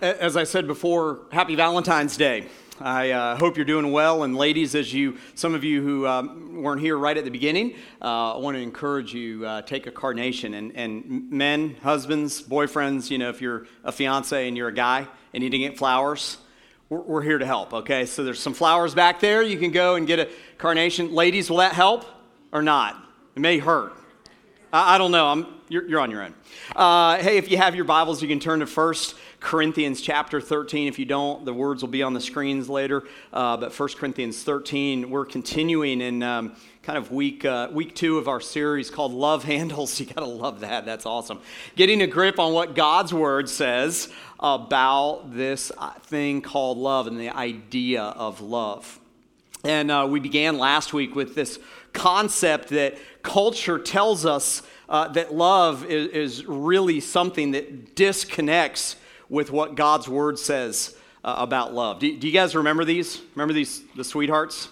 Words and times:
as 0.00 0.36
I 0.36 0.44
said 0.44 0.66
before, 0.66 1.20
happy 1.32 1.54
Valentine's 1.54 2.16
Day. 2.16 2.46
I 2.80 3.10
uh, 3.10 3.36
hope 3.36 3.56
you're 3.56 3.66
doing 3.66 3.92
well. 3.92 4.22
And 4.22 4.34
ladies, 4.36 4.74
as 4.74 4.92
you, 4.94 5.18
some 5.34 5.54
of 5.54 5.64
you 5.64 5.82
who 5.82 6.06
um, 6.06 6.62
weren't 6.62 6.80
here 6.80 6.96
right 6.96 7.16
at 7.16 7.24
the 7.24 7.30
beginning, 7.30 7.74
uh, 8.00 8.34
I 8.34 8.38
want 8.38 8.56
to 8.56 8.62
encourage 8.62 9.12
you 9.12 9.46
uh, 9.46 9.62
take 9.62 9.86
a 9.86 9.90
carnation. 9.90 10.54
And, 10.54 10.72
and 10.74 11.30
men, 11.30 11.76
husbands, 11.82 12.42
boyfriends, 12.42 13.10
you 13.10 13.18
know, 13.18 13.28
if 13.28 13.42
you're 13.42 13.66
a 13.84 13.92
fiance 13.92 14.48
and 14.48 14.56
you're 14.56 14.68
a 14.68 14.74
guy 14.74 15.06
and 15.34 15.42
you 15.42 15.50
didn't 15.50 15.68
get 15.68 15.78
flowers, 15.78 16.38
we're, 16.88 17.00
we're 17.00 17.22
here 17.22 17.38
to 17.38 17.46
help. 17.46 17.74
Okay, 17.74 18.06
so 18.06 18.24
there's 18.24 18.40
some 18.40 18.54
flowers 18.54 18.94
back 18.94 19.20
there. 19.20 19.42
You 19.42 19.58
can 19.58 19.72
go 19.72 19.96
and 19.96 20.06
get 20.06 20.18
a 20.18 20.28
carnation. 20.56 21.12
Ladies, 21.12 21.50
will 21.50 21.58
that 21.58 21.74
help 21.74 22.06
or 22.52 22.62
not? 22.62 22.96
It 23.36 23.40
may 23.40 23.58
hurt. 23.58 23.92
I, 24.72 24.94
I 24.94 24.98
don't 24.98 25.10
know. 25.10 25.26
I'm, 25.26 25.46
you're, 25.68 25.86
you're 25.86 26.00
on 26.00 26.10
your 26.10 26.22
own. 26.22 26.34
Uh, 26.74 27.18
hey, 27.18 27.36
if 27.36 27.50
you 27.50 27.58
have 27.58 27.74
your 27.74 27.84
Bibles, 27.84 28.22
you 28.22 28.28
can 28.28 28.40
turn 28.40 28.60
to 28.60 28.66
First 28.66 29.16
Corinthians 29.40 30.02
chapter 30.02 30.38
13. 30.38 30.86
If 30.86 30.98
you 30.98 31.06
don't, 31.06 31.46
the 31.46 31.54
words 31.54 31.82
will 31.82 31.88
be 31.88 32.02
on 32.02 32.12
the 32.12 32.20
screens 32.20 32.68
later. 32.68 33.04
Uh, 33.32 33.56
but 33.56 33.76
1 33.76 33.88
Corinthians 33.96 34.42
13, 34.42 35.08
we're 35.08 35.24
continuing 35.24 36.02
in 36.02 36.22
um, 36.22 36.54
kind 36.82 36.98
of 36.98 37.10
week, 37.10 37.46
uh, 37.46 37.68
week 37.72 37.94
two 37.94 38.18
of 38.18 38.28
our 38.28 38.40
series 38.40 38.90
called 38.90 39.12
Love 39.12 39.44
Handles. 39.44 39.98
You 40.00 40.06
got 40.06 40.20
to 40.20 40.26
love 40.26 40.60
that. 40.60 40.84
That's 40.84 41.06
awesome. 41.06 41.40
Getting 41.74 42.02
a 42.02 42.06
grip 42.06 42.38
on 42.38 42.52
what 42.52 42.74
God's 42.74 43.14
word 43.14 43.48
says 43.48 44.10
about 44.38 45.34
this 45.34 45.72
uh, 45.76 45.92
thing 46.00 46.42
called 46.42 46.76
love 46.76 47.06
and 47.06 47.18
the 47.18 47.30
idea 47.30 48.02
of 48.02 48.42
love. 48.42 49.00
And 49.64 49.90
uh, 49.90 50.06
we 50.08 50.20
began 50.20 50.58
last 50.58 50.92
week 50.92 51.14
with 51.14 51.34
this 51.34 51.58
concept 51.92 52.68
that 52.68 52.98
culture 53.22 53.78
tells 53.78 54.24
us 54.24 54.62
uh, 54.88 55.08
that 55.08 55.34
love 55.34 55.84
is, 55.84 56.08
is 56.08 56.46
really 56.46 57.00
something 57.00 57.52
that 57.52 57.94
disconnects 57.94 58.96
with 59.30 59.50
what 59.50 59.76
God's 59.76 60.08
word 60.08 60.38
says 60.38 60.94
uh, 61.24 61.36
about 61.38 61.72
love. 61.72 62.00
Do, 62.00 62.18
do, 62.18 62.26
you 62.26 62.32
guys 62.32 62.54
remember 62.54 62.84
these? 62.84 63.22
Remember 63.34 63.54
these, 63.54 63.82
the 63.96 64.04
sweethearts? 64.04 64.68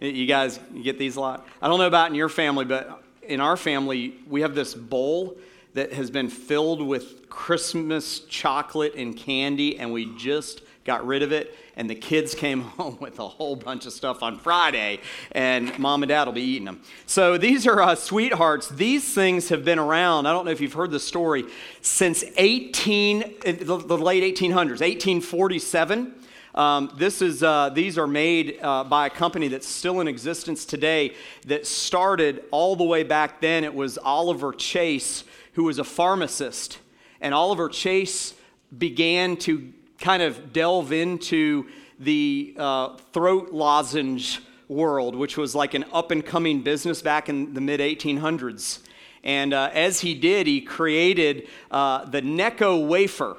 You 0.00 0.26
guys 0.26 0.60
get 0.82 0.98
these 0.98 1.16
a 1.16 1.20
lot? 1.20 1.48
I 1.60 1.68
don't 1.68 1.78
know 1.78 1.86
about 1.86 2.10
in 2.10 2.14
your 2.14 2.28
family, 2.28 2.66
but 2.66 3.02
in 3.22 3.40
our 3.40 3.56
family, 3.56 4.14
we 4.28 4.42
have 4.42 4.54
this 4.54 4.74
bowl 4.74 5.38
that 5.72 5.92
has 5.94 6.10
been 6.10 6.28
filled 6.28 6.86
with 6.86 7.28
Christmas 7.28 8.20
chocolate 8.20 8.94
and 8.94 9.16
candy, 9.16 9.78
and 9.78 9.92
we 9.92 10.14
just 10.16 10.62
got 10.86 11.06
rid 11.06 11.22
of 11.22 11.32
it 11.32 11.54
and 11.76 11.90
the 11.90 11.94
kids 11.94 12.34
came 12.34 12.60
home 12.78 12.98
with 13.00 13.18
a 13.18 13.28
whole 13.28 13.54
bunch 13.54 13.86
of 13.86 13.92
stuff 13.92 14.22
on 14.22 14.38
Friday, 14.38 15.00
and 15.32 15.78
mom 15.78 16.02
and 16.02 16.08
dad 16.08 16.24
will 16.24 16.32
be 16.32 16.42
eating 16.42 16.64
them. 16.64 16.82
So 17.06 17.36
these 17.38 17.66
are 17.66 17.80
uh, 17.80 17.94
sweethearts. 17.94 18.68
These 18.68 19.14
things 19.14 19.50
have 19.50 19.64
been 19.64 19.78
around. 19.78 20.26
I 20.26 20.32
don't 20.32 20.44
know 20.44 20.50
if 20.50 20.60
you've 20.60 20.72
heard 20.72 20.90
the 20.90 21.00
story 21.00 21.44
since 21.82 22.24
18 22.36 23.34
the, 23.44 23.76
the 23.76 23.98
late 23.98 24.36
1800s, 24.36 24.80
1847. 24.80 26.14
Um, 26.54 26.90
this 26.96 27.20
is, 27.20 27.42
uh, 27.42 27.68
these 27.68 27.98
are 27.98 28.06
made 28.06 28.58
uh, 28.62 28.82
by 28.84 29.08
a 29.08 29.10
company 29.10 29.48
that's 29.48 29.68
still 29.68 30.00
in 30.00 30.08
existence 30.08 30.64
today 30.64 31.14
that 31.44 31.66
started 31.66 32.44
all 32.50 32.76
the 32.76 32.84
way 32.84 33.02
back 33.02 33.42
then. 33.42 33.62
It 33.62 33.74
was 33.74 33.98
Oliver 33.98 34.54
Chase, 34.54 35.24
who 35.52 35.64
was 35.64 35.78
a 35.78 35.84
pharmacist. 35.84 36.78
And 37.20 37.34
Oliver 37.34 37.68
Chase 37.68 38.32
began 38.76 39.36
to 39.38 39.72
kind 39.98 40.22
of 40.22 40.52
delve 40.52 40.92
into 40.92 41.68
the 41.98 42.54
uh, 42.58 42.96
throat 43.12 43.52
lozenge 43.52 44.40
world, 44.68 45.14
which 45.14 45.36
was 45.36 45.54
like 45.54 45.74
an 45.74 45.84
up 45.92 46.10
and 46.10 46.24
coming 46.24 46.62
business 46.62 47.02
back 47.02 47.28
in 47.28 47.54
the 47.54 47.60
mid 47.60 47.80
1800s. 47.80 48.80
And 49.24 49.52
uh, 49.52 49.70
as 49.72 50.00
he 50.00 50.14
did, 50.14 50.46
he 50.46 50.60
created 50.60 51.48
uh, 51.70 52.04
the 52.04 52.22
Necco 52.22 52.86
wafer. 52.86 53.36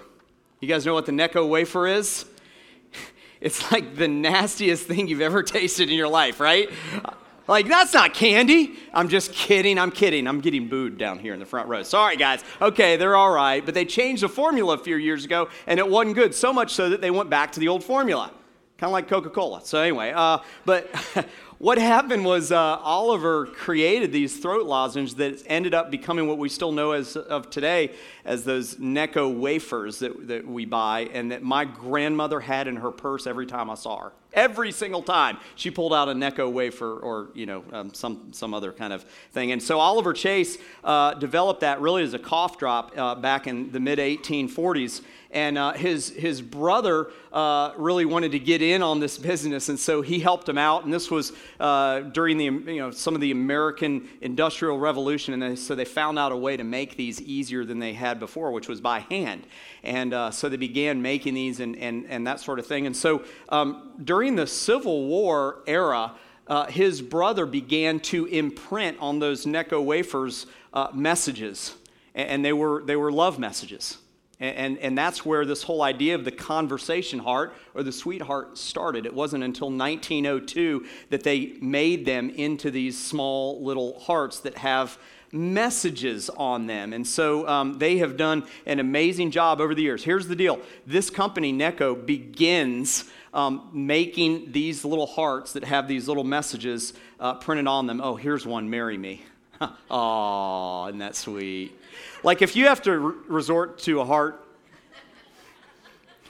You 0.59 0.67
guys 0.67 0.85
know 0.85 0.93
what 0.93 1.05
the 1.05 1.11
Necco 1.11 1.47
wafer 1.47 1.87
is? 1.87 2.25
It's 3.39 3.71
like 3.71 3.95
the 3.95 4.07
nastiest 4.07 4.87
thing 4.87 5.07
you've 5.07 5.21
ever 5.21 5.43
tasted 5.57 5.91
in 5.91 5.95
your 5.95 6.07
life, 6.07 6.39
right? 6.39 6.71
Like, 7.47 7.67
that's 7.67 7.93
not 7.93 8.13
candy. 8.13 8.75
I'm 8.93 9.07
just 9.07 9.31
kidding. 9.31 9.79
I'm 9.79 9.91
kidding. 9.91 10.27
I'm 10.27 10.41
getting 10.41 10.67
booed 10.67 10.97
down 10.97 11.19
here 11.19 11.33
in 11.33 11.39
the 11.39 11.45
front 11.45 11.69
row. 11.69 11.81
Sorry, 11.83 12.17
guys. 12.17 12.43
Okay, 12.61 12.97
they're 12.97 13.15
all 13.15 13.31
right. 13.31 13.65
But 13.65 13.73
they 13.73 13.85
changed 13.85 14.23
the 14.23 14.29
formula 14.29 14.75
a 14.75 14.77
few 14.77 14.97
years 14.97 15.23
ago, 15.23 15.49
and 15.65 15.79
it 15.79 15.87
wasn't 15.87 16.15
good. 16.15 16.35
So 16.35 16.51
much 16.51 16.73
so 16.73 16.89
that 16.89 16.99
they 16.99 17.11
went 17.11 17.29
back 17.29 17.53
to 17.53 17.59
the 17.59 17.69
old 17.69 17.83
formula, 17.83 18.31
kind 18.77 18.89
of 18.89 18.91
like 18.91 19.07
Coca 19.07 19.29
Cola. 19.29 19.61
So, 19.63 19.79
anyway, 19.79 20.11
uh, 20.13 20.39
but 20.65 20.89
what 21.59 21.79
happened 21.79 22.23
was 22.23 22.51
uh, 22.51 22.57
Oliver 22.57 23.47
created 23.47 24.11
these 24.11 24.37
throat 24.37 24.67
lozenges 24.67 25.15
that 25.15 25.41
ended 25.47 25.73
up 25.73 25.89
becoming 25.89 26.27
what 26.27 26.37
we 26.37 26.49
still 26.49 26.71
know 26.71 26.91
as 26.91 27.17
of 27.17 27.49
today 27.49 27.93
as 28.25 28.43
those 28.43 28.75
Necco 28.75 29.35
wafers 29.35 29.99
that, 29.99 30.27
that 30.27 30.47
we 30.47 30.65
buy 30.65 31.09
and 31.13 31.31
that 31.31 31.41
my 31.41 31.65
grandmother 31.65 32.39
had 32.39 32.67
in 32.67 32.75
her 32.75 32.91
purse 32.91 33.25
every 33.25 33.47
time 33.47 33.71
I 33.71 33.75
saw 33.75 33.99
her. 34.03 34.11
Every 34.33 34.71
single 34.71 35.01
time 35.01 35.39
she 35.55 35.71
pulled 35.71 35.95
out 35.95 36.09
a 36.09 36.11
Necco 36.11 36.51
wafer 36.51 36.99
or 36.99 37.29
you 37.33 37.47
know 37.47 37.63
um, 37.71 37.91
some 37.93 38.31
some 38.33 38.53
other 38.53 38.71
kind 38.71 38.93
of 38.93 39.03
thing. 39.31 39.51
And 39.51 39.63
so 39.63 39.79
Oliver 39.79 40.13
Chase 40.13 40.59
uh, 40.83 41.15
developed 41.15 41.61
that 41.61 41.81
really 41.81 42.03
as 42.03 42.13
a 42.13 42.19
cough 42.19 42.59
drop 42.59 42.95
uh, 42.95 43.15
back 43.15 43.47
in 43.47 43.71
the 43.71 43.79
mid 43.79 43.97
1840s 43.97 45.01
and 45.37 45.55
uh, 45.55 45.73
his, 45.73 46.09
his 46.09 46.41
brother 46.41 47.11
uh, 47.31 47.71
really 47.77 48.05
wanted 48.05 48.31
to 48.31 48.39
get 48.39 48.63
in 48.63 48.81
on 48.81 48.99
this 48.99 49.19
business 49.19 49.69
and 49.69 49.79
so 49.79 50.01
he 50.01 50.19
helped 50.19 50.49
him 50.49 50.57
out 50.57 50.83
and 50.83 50.91
this 50.91 51.11
was 51.11 51.31
uh, 51.59 51.99
during 51.99 52.37
the 52.37 52.45
you 52.45 52.79
know 52.79 52.89
some 52.89 53.13
of 53.13 53.21
the 53.21 53.31
american 53.31 54.09
industrial 54.21 54.79
revolution 54.79 55.33
and 55.35 55.43
they, 55.43 55.55
so 55.55 55.75
they 55.75 55.85
found 55.85 56.17
out 56.17 56.31
a 56.31 56.35
way 56.35 56.57
to 56.57 56.63
make 56.63 56.97
these 56.97 57.21
easier 57.21 57.63
than 57.63 57.77
they 57.77 57.93
had 57.93 58.19
before 58.19 58.51
which 58.51 58.67
was 58.67 58.81
by 58.81 58.99
hand. 58.99 59.45
And 59.83 60.13
uh, 60.13 60.31
so 60.31 60.49
they 60.49 60.57
began 60.57 61.01
making 61.01 61.33
these 61.33 61.59
and, 61.59 61.75
and, 61.75 62.05
and 62.07 62.25
that 62.25 62.39
sort 62.39 62.57
of 62.59 62.65
thing. 62.65 62.87
And 62.87 62.95
so 62.95 63.23
um, 63.49 63.91
during 64.03 64.35
the 64.35 64.47
civil 64.47 65.07
war 65.07 65.59
era 65.67 66.13
uh, 66.47 66.65
his 66.67 67.01
brother 67.01 67.45
began 67.45 67.99
to 67.99 68.25
imprint 68.25 68.97
on 69.01 69.19
those 69.19 69.45
necco 69.45 69.83
wafers 69.83 70.45
uh, 70.73 70.87
messages. 70.93 71.75
And 72.15 72.43
they 72.43 72.53
were, 72.53 72.81
they 72.83 72.95
were 72.95 73.11
love 73.11 73.37
messages 73.37 73.97
and, 74.39 74.77
and 74.77 74.95
that's 74.95 75.25
where 75.25 75.45
this 75.45 75.63
whole 75.63 75.81
idea 75.81 76.13
of 76.13 76.23
the 76.23 76.31
conversation 76.31 77.17
heart 77.17 77.55
or 77.73 77.81
the 77.81 77.91
sweetheart 77.91 78.57
started. 78.57 79.05
It 79.07 79.13
wasn't 79.13 79.43
until 79.43 79.71
1902 79.71 80.85
that 81.09 81.23
they 81.23 81.53
made 81.59 82.05
them 82.05 82.29
into 82.29 82.69
these 82.69 83.03
small 83.03 83.63
little 83.63 83.99
hearts 83.99 84.39
that 84.41 84.57
have 84.59 84.99
messages 85.31 86.29
on 86.29 86.67
them. 86.67 86.93
And 86.93 87.05
so 87.05 87.47
um, 87.47 87.79
they 87.79 87.97
have 87.97 88.15
done 88.15 88.45
an 88.65 88.79
amazing 88.79 89.31
job 89.31 89.59
over 89.59 89.73
the 89.73 89.81
years. 89.81 90.03
Here's 90.03 90.27
the 90.27 90.35
deal 90.35 90.59
this 90.85 91.09
company, 91.09 91.51
Necco, 91.51 92.05
begins 92.05 93.05
um, 93.33 93.69
making 93.73 94.51
these 94.51 94.85
little 94.85 95.07
hearts 95.07 95.53
that 95.53 95.63
have 95.63 95.87
these 95.87 96.07
little 96.07 96.23
messages 96.23 96.93
uh, 97.19 97.33
printed 97.35 97.67
on 97.67 97.87
them. 97.87 98.01
Oh, 98.01 98.15
here's 98.15 98.45
one, 98.45 98.69
marry 98.69 98.97
me. 98.97 99.23
oh, 99.91 100.87
isn't 100.87 100.99
that 100.99 101.15
sweet? 101.15 101.79
Like 102.23 102.41
if 102.41 102.55
you 102.55 102.67
have 102.67 102.81
to 102.83 102.97
re- 102.97 103.15
resort 103.27 103.79
to 103.79 104.01
a 104.01 104.05
heart, 104.05 104.43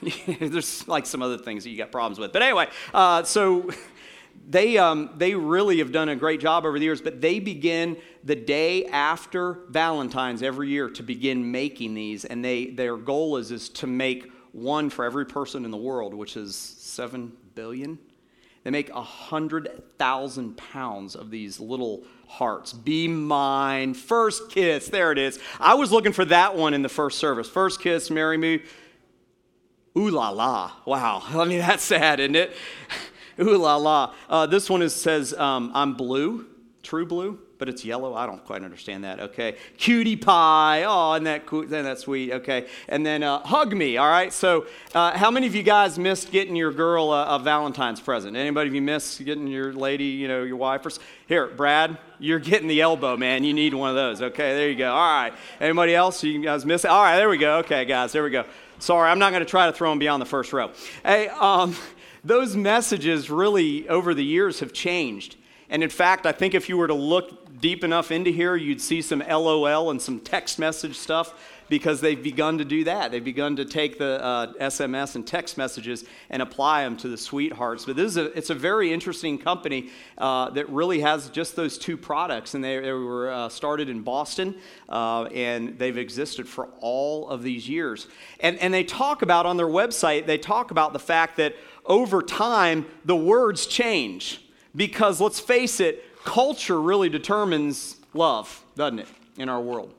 there's 0.40 0.86
like 0.86 1.06
some 1.06 1.22
other 1.22 1.38
things 1.38 1.64
that 1.64 1.70
you 1.70 1.78
got 1.78 1.90
problems 1.90 2.18
with. 2.18 2.32
But 2.32 2.42
anyway, 2.42 2.68
uh, 2.94 3.24
so 3.24 3.70
they, 4.48 4.78
um, 4.78 5.10
they 5.16 5.34
really 5.34 5.78
have 5.78 5.92
done 5.92 6.08
a 6.08 6.16
great 6.16 6.40
job 6.40 6.64
over 6.64 6.78
the 6.78 6.84
years, 6.84 7.00
but 7.00 7.20
they 7.20 7.40
begin 7.40 7.96
the 8.24 8.36
day 8.36 8.86
after 8.86 9.60
Valentine's 9.68 10.42
every 10.42 10.68
year 10.68 10.88
to 10.90 11.02
begin 11.02 11.50
making 11.50 11.94
these. 11.94 12.24
And 12.24 12.44
they, 12.44 12.66
their 12.66 12.96
goal 12.96 13.36
is, 13.36 13.50
is 13.50 13.68
to 13.70 13.86
make 13.86 14.30
one 14.52 14.90
for 14.90 15.04
every 15.04 15.26
person 15.26 15.64
in 15.64 15.70
the 15.70 15.76
world, 15.76 16.14
which 16.14 16.36
is 16.36 16.56
7 16.56 17.32
billion. 17.54 17.98
They 18.68 18.72
make 18.72 18.94
100,000 18.94 20.56
pounds 20.58 21.16
of 21.16 21.30
these 21.30 21.58
little 21.58 22.04
hearts. 22.26 22.74
Be 22.74 23.08
mine. 23.08 23.94
First 23.94 24.50
kiss. 24.50 24.90
There 24.90 25.10
it 25.10 25.16
is. 25.16 25.38
I 25.58 25.72
was 25.72 25.90
looking 25.90 26.12
for 26.12 26.26
that 26.26 26.54
one 26.54 26.74
in 26.74 26.82
the 26.82 26.90
first 26.90 27.16
service. 27.16 27.48
First 27.48 27.80
kiss, 27.80 28.10
marry 28.10 28.36
me. 28.36 28.60
Ooh 29.96 30.10
la 30.10 30.28
la. 30.28 30.72
Wow. 30.84 31.22
I 31.28 31.46
mean, 31.46 31.60
that's 31.60 31.82
sad, 31.82 32.20
isn't 32.20 32.36
it? 32.36 32.54
Ooh 33.40 33.56
la 33.56 33.76
la. 33.76 34.12
Uh, 34.28 34.44
this 34.44 34.68
one 34.68 34.82
is, 34.82 34.94
says, 34.94 35.32
um, 35.32 35.70
I'm 35.72 35.94
blue, 35.94 36.44
true 36.82 37.06
blue 37.06 37.38
but 37.58 37.68
it's 37.68 37.84
yellow. 37.84 38.14
I 38.14 38.26
don't 38.26 38.44
quite 38.44 38.62
understand 38.62 39.04
that. 39.04 39.20
Okay. 39.20 39.56
Cutie 39.76 40.16
pie. 40.16 40.84
Oh, 40.86 41.14
isn't 41.14 41.24
that 41.24 41.46
cool? 41.46 41.66
Sweet? 41.96 42.32
Okay. 42.32 42.66
And 42.88 43.04
then 43.04 43.22
uh, 43.22 43.40
hug 43.40 43.74
me. 43.74 43.96
All 43.96 44.08
right. 44.08 44.32
So, 44.32 44.66
uh, 44.94 45.16
how 45.16 45.30
many 45.30 45.46
of 45.46 45.54
you 45.54 45.62
guys 45.62 45.98
missed 45.98 46.30
getting 46.30 46.54
your 46.54 46.72
girl 46.72 47.12
a, 47.12 47.36
a, 47.36 47.38
Valentine's 47.38 48.00
present? 48.00 48.36
Anybody 48.36 48.68
of 48.68 48.74
you 48.74 48.82
missed 48.82 49.24
getting 49.24 49.48
your 49.48 49.72
lady, 49.72 50.04
you 50.04 50.28
know, 50.28 50.44
your 50.44 50.56
wife? 50.56 50.86
Or, 50.86 50.90
here, 51.26 51.48
Brad, 51.48 51.98
you're 52.18 52.38
getting 52.38 52.68
the 52.68 52.80
elbow, 52.80 53.16
man. 53.16 53.44
You 53.44 53.52
need 53.52 53.74
one 53.74 53.90
of 53.90 53.96
those. 53.96 54.22
Okay. 54.22 54.54
There 54.54 54.68
you 54.68 54.76
go. 54.76 54.92
All 54.92 55.22
right. 55.22 55.32
Anybody 55.60 55.94
else? 55.94 56.22
You 56.22 56.40
guys 56.40 56.64
miss 56.64 56.84
it? 56.84 56.90
All 56.90 57.02
right. 57.02 57.16
There 57.16 57.28
we 57.28 57.38
go. 57.38 57.58
Okay, 57.58 57.84
guys. 57.84 58.12
There 58.12 58.22
we 58.22 58.30
go. 58.30 58.44
Sorry, 58.80 59.10
I'm 59.10 59.18
not 59.18 59.30
going 59.30 59.44
to 59.44 59.50
try 59.50 59.66
to 59.66 59.72
throw 59.72 59.90
them 59.90 59.98
beyond 59.98 60.22
the 60.22 60.26
first 60.26 60.52
row. 60.52 60.70
Hey, 61.04 61.28
um, 61.28 61.74
those 62.24 62.54
messages 62.54 63.28
really 63.28 63.88
over 63.88 64.14
the 64.14 64.24
years 64.24 64.60
have 64.60 64.72
changed. 64.72 65.36
And 65.68 65.82
in 65.82 65.90
fact, 65.90 66.26
I 66.26 66.32
think 66.32 66.54
if 66.54 66.68
you 66.68 66.76
were 66.76 66.86
to 66.86 66.94
look 66.94 67.47
deep 67.60 67.84
enough 67.84 68.10
into 68.10 68.30
here, 68.30 68.56
you'd 68.56 68.80
see 68.80 69.02
some 69.02 69.20
LOL 69.20 69.90
and 69.90 70.00
some 70.00 70.20
text 70.20 70.58
message 70.58 70.96
stuff 70.96 71.34
because 71.68 72.00
they've 72.00 72.22
begun 72.22 72.58
to 72.58 72.64
do 72.64 72.84
that. 72.84 73.10
They've 73.10 73.24
begun 73.24 73.56
to 73.56 73.64
take 73.64 73.98
the 73.98 74.22
uh, 74.22 74.52
SMS 74.54 75.14
and 75.16 75.26
text 75.26 75.58
messages 75.58 76.04
and 76.30 76.40
apply 76.40 76.84
them 76.84 76.96
to 76.98 77.08
the 77.08 77.16
sweethearts. 77.16 77.84
But 77.84 77.96
this 77.96 78.12
is 78.12 78.16
a, 78.16 78.24
it's 78.36 78.50
a 78.50 78.54
very 78.54 78.92
interesting 78.92 79.38
company 79.38 79.90
uh, 80.16 80.50
that 80.50 80.68
really 80.70 81.00
has 81.00 81.28
just 81.28 81.56
those 81.56 81.78
two 81.78 81.96
products. 81.96 82.54
And 82.54 82.64
they, 82.64 82.80
they 82.80 82.92
were 82.92 83.30
uh, 83.30 83.48
started 83.48 83.88
in 83.88 84.02
Boston 84.02 84.54
uh, 84.88 85.24
and 85.24 85.78
they've 85.78 85.98
existed 85.98 86.48
for 86.48 86.68
all 86.80 87.28
of 87.28 87.42
these 87.42 87.68
years. 87.68 88.06
And, 88.40 88.58
and 88.58 88.72
they 88.72 88.84
talk 88.84 89.22
about 89.22 89.46
on 89.46 89.56
their 89.56 89.66
website, 89.66 90.26
they 90.26 90.38
talk 90.38 90.70
about 90.70 90.92
the 90.92 90.98
fact 90.98 91.36
that 91.36 91.54
over 91.84 92.22
time, 92.22 92.86
the 93.04 93.16
words 93.16 93.66
change. 93.66 94.42
Because 94.76 95.20
let's 95.20 95.40
face 95.40 95.80
it, 95.80 96.04
culture 96.24 96.80
really 96.80 97.08
determines 97.08 97.96
love, 98.14 98.64
doesn't 98.76 99.00
it, 99.00 99.08
in 99.36 99.48
our 99.48 99.60
world? 99.60 99.92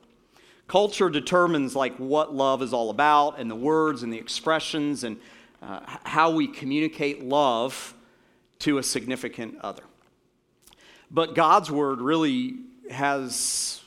Culture 0.68 1.10
determines 1.10 1.74
like 1.74 1.96
what 1.96 2.32
love 2.32 2.62
is 2.62 2.72
all 2.72 2.90
about 2.90 3.38
and 3.38 3.50
the 3.50 3.56
words 3.56 4.02
and 4.02 4.12
the 4.12 4.18
expressions 4.18 5.02
and 5.02 5.16
uh, 5.62 5.80
how 6.04 6.30
we 6.30 6.46
communicate 6.46 7.24
love 7.24 7.94
to 8.60 8.78
a 8.78 8.82
significant 8.82 9.58
other. 9.62 9.82
But 11.10 11.34
God's 11.34 11.70
word 11.70 12.00
really 12.00 12.54
has 12.90 13.79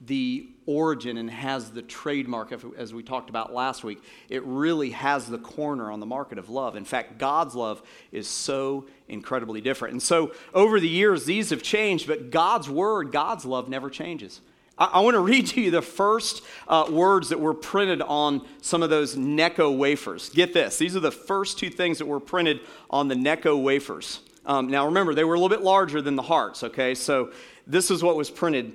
the 0.00 0.48
origin 0.66 1.16
and 1.16 1.30
has 1.30 1.70
the 1.70 1.80
trademark, 1.80 2.52
as 2.76 2.92
we 2.92 3.02
talked 3.02 3.30
about 3.30 3.54
last 3.54 3.82
week. 3.84 4.02
It 4.28 4.44
really 4.44 4.90
has 4.90 5.26
the 5.26 5.38
corner 5.38 5.90
on 5.90 6.00
the 6.00 6.06
market 6.06 6.38
of 6.38 6.50
love. 6.50 6.76
In 6.76 6.84
fact, 6.84 7.18
God's 7.18 7.54
love 7.54 7.82
is 8.12 8.28
so 8.28 8.86
incredibly 9.08 9.60
different. 9.60 9.92
And 9.92 10.02
so 10.02 10.32
over 10.52 10.80
the 10.80 10.88
years, 10.88 11.24
these 11.24 11.50
have 11.50 11.62
changed, 11.62 12.06
but 12.06 12.30
God's 12.30 12.68
word, 12.68 13.10
God's 13.12 13.44
love 13.44 13.68
never 13.68 13.88
changes. 13.88 14.40
I, 14.76 14.86
I 14.94 15.00
want 15.00 15.14
to 15.14 15.20
read 15.20 15.46
to 15.48 15.60
you 15.60 15.70
the 15.70 15.82
first 15.82 16.42
uh, 16.68 16.86
words 16.90 17.30
that 17.30 17.40
were 17.40 17.54
printed 17.54 18.02
on 18.02 18.46
some 18.60 18.82
of 18.82 18.90
those 18.90 19.16
Necco 19.16 19.76
wafers. 19.76 20.28
Get 20.28 20.52
this, 20.52 20.76
these 20.76 20.94
are 20.96 21.00
the 21.00 21.12
first 21.12 21.58
two 21.58 21.70
things 21.70 21.98
that 21.98 22.06
were 22.06 22.20
printed 22.20 22.60
on 22.90 23.08
the 23.08 23.14
Necco 23.14 23.62
wafers. 23.62 24.20
Um, 24.44 24.68
now 24.68 24.86
remember, 24.86 25.14
they 25.14 25.24
were 25.24 25.34
a 25.34 25.40
little 25.40 25.56
bit 25.56 25.64
larger 25.64 26.02
than 26.02 26.16
the 26.16 26.22
hearts, 26.22 26.62
okay? 26.62 26.94
So 26.94 27.32
this 27.66 27.90
is 27.90 28.02
what 28.02 28.16
was 28.16 28.30
printed 28.30 28.74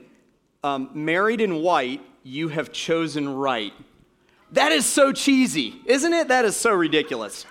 um, 0.64 0.90
married 0.94 1.42
in 1.42 1.56
white, 1.62 2.02
you 2.24 2.50
have 2.50 2.72
chosen 2.72 3.28
right. 3.30 3.74
That 4.52 4.72
is 4.72 4.86
so 4.86 5.12
cheesy, 5.12 5.82
isn't 5.86 6.14
it? 6.14 6.28
That 6.28 6.46
is 6.46 6.56
so 6.56 6.74
ridiculous. 6.74 7.46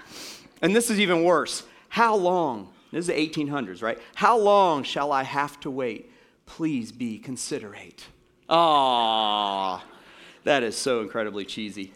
And 0.62 0.76
this 0.76 0.90
is 0.90 1.00
even 1.00 1.24
worse. 1.24 1.64
How 1.88 2.14
long? 2.14 2.72
This 2.92 3.02
is 3.02 3.06
the 3.08 3.14
1800s, 3.14 3.82
right? 3.82 3.98
How 4.14 4.38
long 4.38 4.82
shall 4.82 5.12
I 5.12 5.22
have 5.22 5.58
to 5.60 5.70
wait? 5.70 6.12
Please 6.46 6.92
be 6.92 7.18
considerate. 7.18 8.06
Ah, 8.48 9.84
that 10.44 10.62
is 10.62 10.76
so 10.76 11.00
incredibly 11.00 11.44
cheesy. 11.44 11.92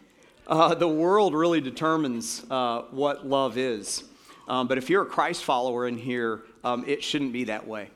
Uh, 0.46 0.75
the 0.75 0.88
world 0.88 1.34
really 1.34 1.60
determines 1.60 2.44
uh, 2.50 2.82
what 2.90 3.26
love 3.26 3.58
is. 3.58 4.05
Um, 4.46 4.69
but 4.69 4.78
if 4.78 4.90
you're 4.90 5.02
a 5.02 5.06
Christ 5.06 5.44
follower 5.44 5.88
in 5.88 5.96
here, 5.96 6.43
um, 6.62 6.84
it 6.87 7.02
shouldn't 7.02 7.32
be 7.32 7.44
that 7.44 7.67
way. 7.67 7.90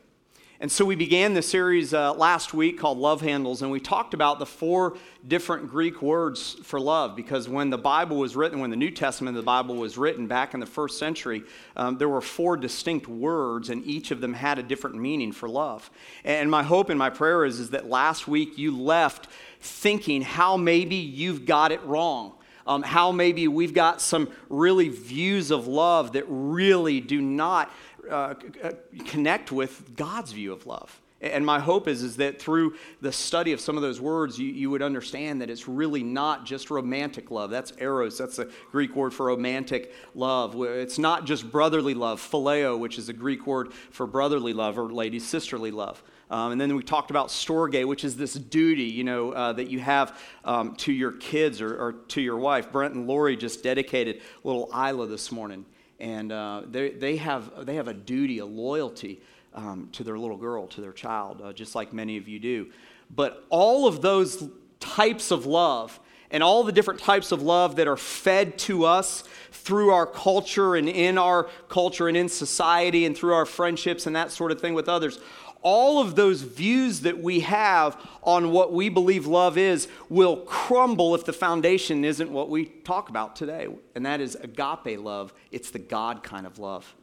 And 0.61 0.73
so 0.73 0.85
we 0.85 0.97
began 0.97 1.35
the 1.35 1.43
series 1.43 1.95
uh, 1.95 2.13
last 2.15 2.53
week 2.53 2.81
called 2.81 2.99
Love 2.99 3.21
Handles, 3.21 3.63
and 3.63 3.71
we 3.71 3.79
talked 3.79 4.13
about 4.13 4.41
the 4.41 4.47
four 4.47 4.97
different 5.29 5.71
Greek 5.71 6.03
words 6.03 6.57
for 6.65 6.81
love 6.81 7.15
because 7.15 7.49
when 7.49 7.71
the 7.71 7.79
Bible 7.79 8.17
was 8.17 8.35
written, 8.35 8.59
when 8.59 8.71
the 8.71 8.77
New 8.77 8.91
Testament 8.91 9.37
of 9.37 9.45
the 9.45 9.47
Bible 9.47 9.77
was 9.77 9.97
written 9.97 10.27
back 10.27 10.55
in 10.55 10.61
the 10.61 10.67
first 10.67 10.99
century, 10.99 11.45
um, 11.77 11.97
there 11.97 12.09
were 12.09 12.21
four 12.21 12.57
distinct 12.57 13.07
words, 13.07 13.71
and 13.71 13.87
each 13.87 14.11
of 14.11 14.21
them 14.21 14.33
had 14.33 14.59
a 14.59 14.63
different 14.65 14.97
meaning 14.97 15.31
for 15.31 15.49
love. 15.49 15.89
And 16.25 16.51
my 16.51 16.65
hope 16.65 16.91
and 16.91 16.99
my 16.99 17.11
prayer 17.11 17.45
is, 17.45 17.61
is 17.61 17.71
that 17.71 17.89
last 17.89 18.27
week 18.27 18.59
you 18.59 18.77
left 18.77 19.29
thinking 19.61 20.23
how 20.23 20.57
maybe 20.57 20.97
you've 20.97 21.47
got 21.47 21.71
it 21.71 21.85
wrong. 21.85 22.35
Um, 22.67 22.83
how 22.83 23.13
maybe 23.13 23.49
we've 23.49 23.73
got 23.73 24.03
some 24.03 24.29
really 24.51 24.91
views 24.91 25.51
of 25.51 25.67
love 25.67 26.13
that 26.13 26.25
really 26.29 27.01
do 27.01 27.19
not 27.19 27.73
uh, 28.09 28.35
uh, 28.63 28.73
connect 29.07 29.53
with 29.53 29.97
God's 29.97 30.33
view 30.33 30.53
of 30.53 30.67
love. 30.67 31.01
And 31.21 31.45
my 31.45 31.59
hope 31.59 31.89
is, 31.89 32.05
is 32.05 32.17
that 32.19 32.41
through 32.41 32.77
the 33.01 33.11
study 33.11 33.53
of 33.53 33.61
some 33.61 33.77
of 33.77 33.83
those 33.83 34.01
words, 34.01 34.39
you, 34.39 34.47
you 34.47 34.71
would 34.71 34.83
understand 34.83 35.41
that 35.43 35.51
it's 35.51 35.67
really 35.67 36.05
not 36.05 36.47
just 36.47 36.71
romantic 36.71 37.33
love. 37.33 37.51
That's 37.51 37.73
eros, 37.79 38.19
that's 38.19 38.37
the 38.37 38.51
Greek 38.71 38.95
word 38.95 39.13
for 39.13 39.27
romantic 39.27 39.93
love. 40.15 40.55
It's 40.63 40.99
not 40.99 41.25
just 41.25 41.51
brotherly 41.51 41.95
love, 41.95 42.21
phileo, 42.21 42.79
which 42.79 42.99
is 42.99 43.09
a 43.09 43.13
Greek 43.13 43.49
word 43.49 43.73
for 43.91 44.07
brotherly 44.07 44.53
love, 44.53 44.79
or 44.79 44.93
ladies, 44.93 45.27
sisterly 45.27 45.73
love. 45.73 46.03
Um, 46.31 46.53
and 46.53 46.61
then 46.61 46.77
we 46.77 46.83
talked 46.85 47.11
about 47.11 47.29
storge, 47.29 47.85
which 47.87 48.05
is 48.05 48.17
this 48.17 48.35
duty, 48.35 48.85
you 48.85 49.03
know, 49.03 49.33
uh, 49.33 49.53
that 49.55 49.69
you 49.69 49.81
have 49.81 50.21
um, 50.45 50.77
to 50.77 50.93
your 50.93 51.13
kids 51.13 51.61
or, 51.61 51.75
or, 51.75 51.93
to 52.09 52.21
your 52.21 52.37
wife. 52.37 52.71
Brent 52.71 52.95
and 52.95 53.07
Lori 53.09 53.37
just 53.37 53.63
dedicated 53.63 54.21
little 54.45 54.71
Isla 54.73 55.07
this 55.07 55.33
morning 55.33 55.65
and 56.01 56.31
uh, 56.33 56.63
they, 56.67 56.91
they, 56.91 57.17
have, 57.17 57.67
they 57.67 57.75
have 57.75 57.89
a 57.89 57.95
duty, 57.95 58.39
a 58.39 58.47
loyalty 58.47 59.21
um, 59.55 59.89
to 59.93 60.05
their 60.05 60.19
little 60.19 60.37
girl, 60.37 60.67
to 60.69 60.81
their 60.81 60.93
child, 60.93 61.41
uh, 61.43 61.53
just 61.53 61.75
like 61.75 61.93
many 61.93 62.17
of 62.17 62.29
you 62.29 62.39
do. 62.39 62.69
But 63.15 63.45
all 63.49 63.87
of 63.87 64.03
those 64.03 64.49
types 64.81 65.31
of 65.31 65.47
love 65.47 65.99
and 66.31 66.43
all 66.43 66.63
the 66.63 66.73
different 66.73 67.01
types 67.01 67.33
of 67.33 67.43
love 67.43 67.77
that 67.77 67.89
are 67.89 67.97
fed 67.97 68.59
to 68.59 68.85
us 68.85 69.25
through 69.51 69.91
our 69.91 70.07
culture 70.07 70.77
and 70.77 70.89
in 70.89 71.17
our 71.17 71.45
culture 71.69 72.07
and 72.07 72.17
in 72.17 72.29
society 72.29 73.07
and 73.07 73.17
through 73.17 73.33
our 73.33 73.47
friendships 73.47 74.07
and 74.07 74.15
that 74.15 74.31
sort 74.31 74.53
of 74.53 74.61
thing 74.61 74.75
with 74.75 74.89
others 74.89 75.19
all 75.63 76.01
of 76.01 76.15
those 76.15 76.43
views 76.43 77.01
that 77.01 77.21
we 77.21 77.41
have 77.41 77.97
on 78.23 78.53
what 78.53 78.73
we 78.73 78.89
believe 78.89 79.27
love 79.27 79.59
is 79.59 79.89
will 80.09 80.37
crumble 80.39 81.15
if 81.15 81.25
the 81.25 81.33
foundation 81.33 82.05
isn't 82.05 82.31
what 82.31 82.49
we 82.49 82.67
talk 82.67 83.09
about 83.09 83.37
today, 83.37 83.69
and 83.95 84.07
that 84.07 84.21
is 84.21 84.37
agape 84.37 84.99
love. 84.99 85.33
It's 85.51 85.71
the 85.71 85.79
God 85.79 86.23
kind 86.23 86.47
of 86.47 86.59
love, 86.59 86.95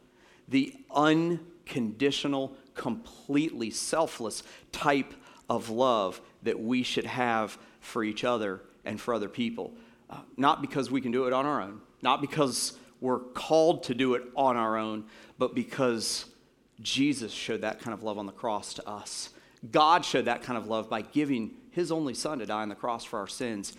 the 0.48 0.74
unconditional, 0.90 2.56
completely 2.74 3.70
selfless 3.70 4.42
type 4.72 5.12
of 5.48 5.70
love 5.70 6.20
that 6.42 6.58
we 6.58 6.82
should 6.82 7.06
have 7.06 7.58
for 7.80 8.02
each 8.04 8.24
other 8.24 8.62
and 8.84 9.00
for 9.00 9.14
other 9.14 9.28
people. 9.28 9.72
Uh, 10.08 10.18
not 10.36 10.60
because 10.60 10.90
we 10.90 11.00
can 11.00 11.12
do 11.12 11.26
it 11.26 11.32
on 11.32 11.46
our 11.46 11.60
own, 11.60 11.80
not 12.02 12.20
because 12.20 12.78
we're 13.00 13.18
called 13.18 13.82
to 13.84 13.94
do 13.94 14.14
it 14.14 14.22
on 14.36 14.56
our 14.56 14.76
own, 14.76 15.04
but 15.38 15.54
because 15.54 16.26
Jesus 16.80 17.32
showed 17.32 17.62
that 17.62 17.80
kind 17.80 17.94
of 17.94 18.02
love 18.02 18.18
on 18.18 18.26
the 18.26 18.32
cross 18.32 18.74
to 18.74 18.88
us. 18.88 19.30
God 19.70 20.04
showed 20.04 20.26
that 20.26 20.42
kind 20.42 20.58
of 20.58 20.68
love 20.68 20.88
by 20.90 21.02
giving 21.02 21.52
his 21.70 21.90
only 21.90 22.14
son 22.14 22.38
to 22.38 22.46
die 22.46 22.62
on 22.62 22.68
the 22.68 22.74
cross 22.74 23.04
for 23.04 23.18
our 23.18 23.26
sins. 23.26 23.74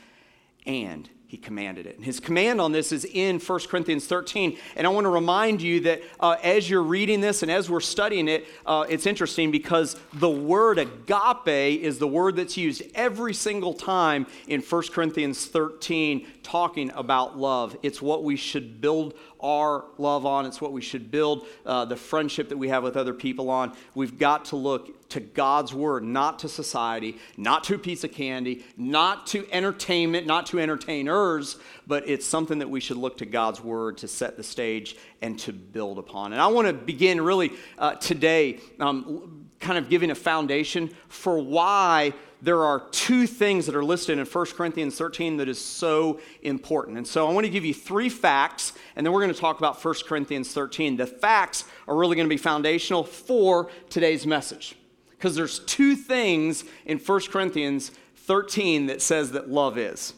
And 0.65 1.09
he 1.27 1.35
commanded 1.35 1.85
it. 1.85 1.97
And 1.97 2.05
his 2.05 2.21
command 2.21 2.61
on 2.61 2.71
this 2.71 2.93
is 2.93 3.03
in 3.03 3.39
1 3.39 3.59
Corinthians 3.67 4.07
13. 4.07 4.57
And 4.77 4.87
I 4.87 4.89
want 4.89 5.03
to 5.03 5.09
remind 5.09 5.61
you 5.61 5.81
that 5.81 6.01
uh, 6.21 6.37
as 6.41 6.69
you're 6.69 6.81
reading 6.81 7.19
this 7.19 7.43
and 7.43 7.51
as 7.51 7.69
we're 7.69 7.81
studying 7.81 8.29
it, 8.29 8.47
uh, 8.65 8.85
it's 8.87 9.05
interesting 9.05 9.51
because 9.51 9.97
the 10.13 10.29
word 10.29 10.79
agape 10.79 11.81
is 11.81 11.99
the 11.99 12.07
word 12.07 12.37
that's 12.37 12.55
used 12.55 12.81
every 12.95 13.33
single 13.33 13.73
time 13.73 14.25
in 14.47 14.61
1 14.61 14.83
Corinthians 14.93 15.45
13 15.47 16.25
talking 16.43 16.91
about 16.95 17.37
love. 17.37 17.75
It's 17.83 18.01
what 18.01 18.23
we 18.23 18.37
should 18.37 18.79
build 18.79 19.13
our 19.41 19.83
love 19.97 20.25
on, 20.25 20.45
it's 20.45 20.61
what 20.61 20.71
we 20.71 20.81
should 20.81 21.11
build 21.11 21.45
uh, 21.65 21.83
the 21.85 21.97
friendship 21.97 22.49
that 22.49 22.57
we 22.57 22.69
have 22.69 22.83
with 22.83 22.95
other 22.95 23.13
people 23.13 23.49
on. 23.49 23.73
We've 23.93 24.17
got 24.17 24.45
to 24.45 24.55
look 24.55 24.96
to 25.09 25.19
God's 25.19 25.73
word, 25.73 26.03
not 26.03 26.39
to 26.39 26.49
society, 26.49 27.17
not 27.37 27.63
to 27.65 27.75
a 27.75 27.77
piece 27.77 28.03
of 28.03 28.11
candy, 28.11 28.65
not 28.75 29.27
to 29.27 29.47
entertainment, 29.51 30.27
not 30.27 30.47
to 30.47 30.59
entertainers, 30.59 31.57
but 31.85 32.07
it's 32.07 32.25
something 32.25 32.59
that 32.59 32.69
we 32.69 32.79
should 32.79 32.97
look 32.97 33.17
to 33.17 33.25
God's 33.25 33.61
word 33.61 33.97
to 33.99 34.07
set 34.07 34.37
the 34.37 34.43
stage 34.43 34.97
and 35.21 35.39
to 35.39 35.53
build 35.53 35.97
upon. 35.97 36.33
And 36.33 36.41
I 36.41 36.47
want 36.47 36.67
to 36.67 36.73
begin 36.73 37.21
really 37.21 37.53
uh, 37.77 37.95
today, 37.95 38.59
um, 38.79 39.47
kind 39.59 39.77
of 39.77 39.89
giving 39.89 40.11
a 40.11 40.15
foundation 40.15 40.89
for 41.07 41.39
why 41.39 42.13
there 42.41 42.63
are 42.63 42.81
two 42.91 43.25
things 43.25 43.65
that 43.65 43.75
are 43.75 43.83
listed 43.83 44.19
in 44.19 44.25
1 44.25 44.45
Corinthians 44.47 44.95
13 44.95 45.37
that 45.37 45.49
is 45.49 45.63
so 45.63 46.19
important. 46.43 46.97
And 46.97 47.07
so 47.07 47.27
I 47.27 47.33
want 47.33 47.45
to 47.45 47.49
give 47.49 47.65
you 47.65 47.73
three 47.73 48.09
facts, 48.09 48.73
and 48.95 49.05
then 49.05 49.11
we're 49.11 49.21
going 49.21 49.33
to 49.33 49.39
talk 49.39 49.57
about 49.57 49.83
1 49.83 49.95
Corinthians 50.05 50.53
13. 50.53 50.97
The 50.97 51.07
facts 51.07 51.63
are 51.87 51.95
really 51.95 52.15
going 52.15 52.27
to 52.27 52.33
be 52.33 52.37
foundational 52.37 53.03
for 53.03 53.71
today's 53.89 54.27
message. 54.27 54.75
Because 55.17 55.35
there's 55.35 55.59
two 55.59 55.95
things 55.95 56.63
in 56.85 56.99
1 56.99 57.21
Corinthians 57.31 57.91
13 58.15 58.87
that 58.87 59.01
says 59.01 59.31
that 59.31 59.49
love 59.49 59.77
is. 59.77 60.13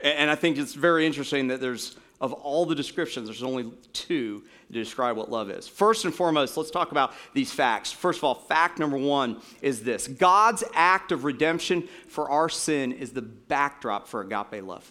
And 0.00 0.30
I 0.30 0.34
think 0.34 0.58
it's 0.58 0.74
very 0.74 1.06
interesting 1.06 1.48
that 1.48 1.60
there's, 1.60 1.96
of 2.20 2.32
all 2.32 2.66
the 2.66 2.74
descriptions, 2.74 3.28
there's 3.28 3.42
only 3.42 3.72
two 3.92 4.42
to 4.68 4.72
describe 4.72 5.16
what 5.16 5.30
love 5.30 5.50
is. 5.50 5.68
First 5.68 6.04
and 6.04 6.14
foremost, 6.14 6.56
let's 6.56 6.70
talk 6.70 6.90
about 6.90 7.14
these 7.34 7.52
facts. 7.52 7.92
First 7.92 8.18
of 8.18 8.24
all, 8.24 8.34
fact 8.34 8.78
number 8.78 8.98
one 8.98 9.40
is 9.62 9.82
this 9.82 10.08
God's 10.08 10.64
act 10.74 11.12
of 11.12 11.24
redemption 11.24 11.88
for 12.08 12.30
our 12.30 12.48
sin 12.48 12.92
is 12.92 13.12
the 13.12 13.22
backdrop 13.22 14.08
for 14.08 14.20
agape 14.20 14.64
love. 14.64 14.90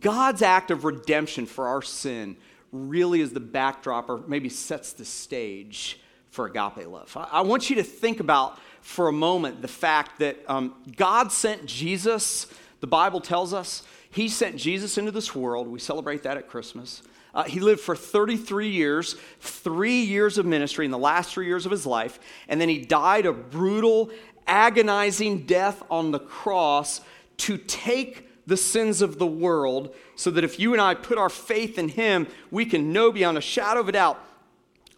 God's 0.00 0.42
act 0.42 0.70
of 0.70 0.84
redemption 0.84 1.46
for 1.46 1.68
our 1.68 1.82
sin 1.82 2.36
really 2.72 3.20
is 3.20 3.32
the 3.32 3.40
backdrop, 3.40 4.10
or 4.10 4.22
maybe 4.26 4.48
sets 4.48 4.92
the 4.92 5.04
stage 5.04 6.00
for 6.30 6.46
agape 6.46 6.86
love. 6.86 7.16
I, 7.16 7.40
want 7.40 7.70
you 7.70 7.76
to 7.76 7.82
think 7.82 8.20
about 8.20 8.58
for 8.80 9.08
a 9.08 9.12
moment 9.12 9.62
the 9.62 9.68
fact 9.68 10.18
that 10.18 10.38
um, 10.48 10.74
God 10.96 11.32
sent 11.32 11.66
Jesus, 11.66 12.46
the 12.80 12.86
Bible 12.86 13.20
tells 13.20 13.54
us, 13.54 13.82
He 14.10 14.28
sent 14.28 14.56
Jesus 14.56 14.98
into 14.98 15.10
this 15.10 15.34
world. 15.34 15.68
We 15.68 15.78
celebrate 15.78 16.22
that 16.24 16.36
at 16.36 16.48
Christmas. 16.48 17.02
Uh, 17.36 17.44
he 17.44 17.60
lived 17.60 17.80
for 17.80 17.94
33 17.94 18.70
years, 18.70 19.14
three 19.40 20.00
years 20.00 20.38
of 20.38 20.46
ministry 20.46 20.86
in 20.86 20.90
the 20.90 20.96
last 20.96 21.32
three 21.32 21.46
years 21.46 21.66
of 21.66 21.70
his 21.70 21.84
life, 21.84 22.18
and 22.48 22.58
then 22.58 22.70
he 22.70 22.78
died 22.78 23.26
a 23.26 23.32
brutal, 23.32 24.10
agonizing 24.46 25.44
death 25.44 25.82
on 25.90 26.12
the 26.12 26.18
cross 26.18 27.02
to 27.36 27.58
take 27.58 28.26
the 28.46 28.56
sins 28.56 29.02
of 29.02 29.18
the 29.18 29.26
world 29.26 29.94
so 30.14 30.30
that 30.30 30.44
if 30.44 30.58
you 30.58 30.72
and 30.72 30.80
I 30.80 30.94
put 30.94 31.18
our 31.18 31.28
faith 31.28 31.78
in 31.78 31.90
him, 31.90 32.26
we 32.50 32.64
can 32.64 32.92
know 32.92 33.12
beyond 33.12 33.36
a 33.36 33.42
shadow 33.42 33.80
of 33.80 33.88
a 33.88 33.92
doubt 33.92 34.24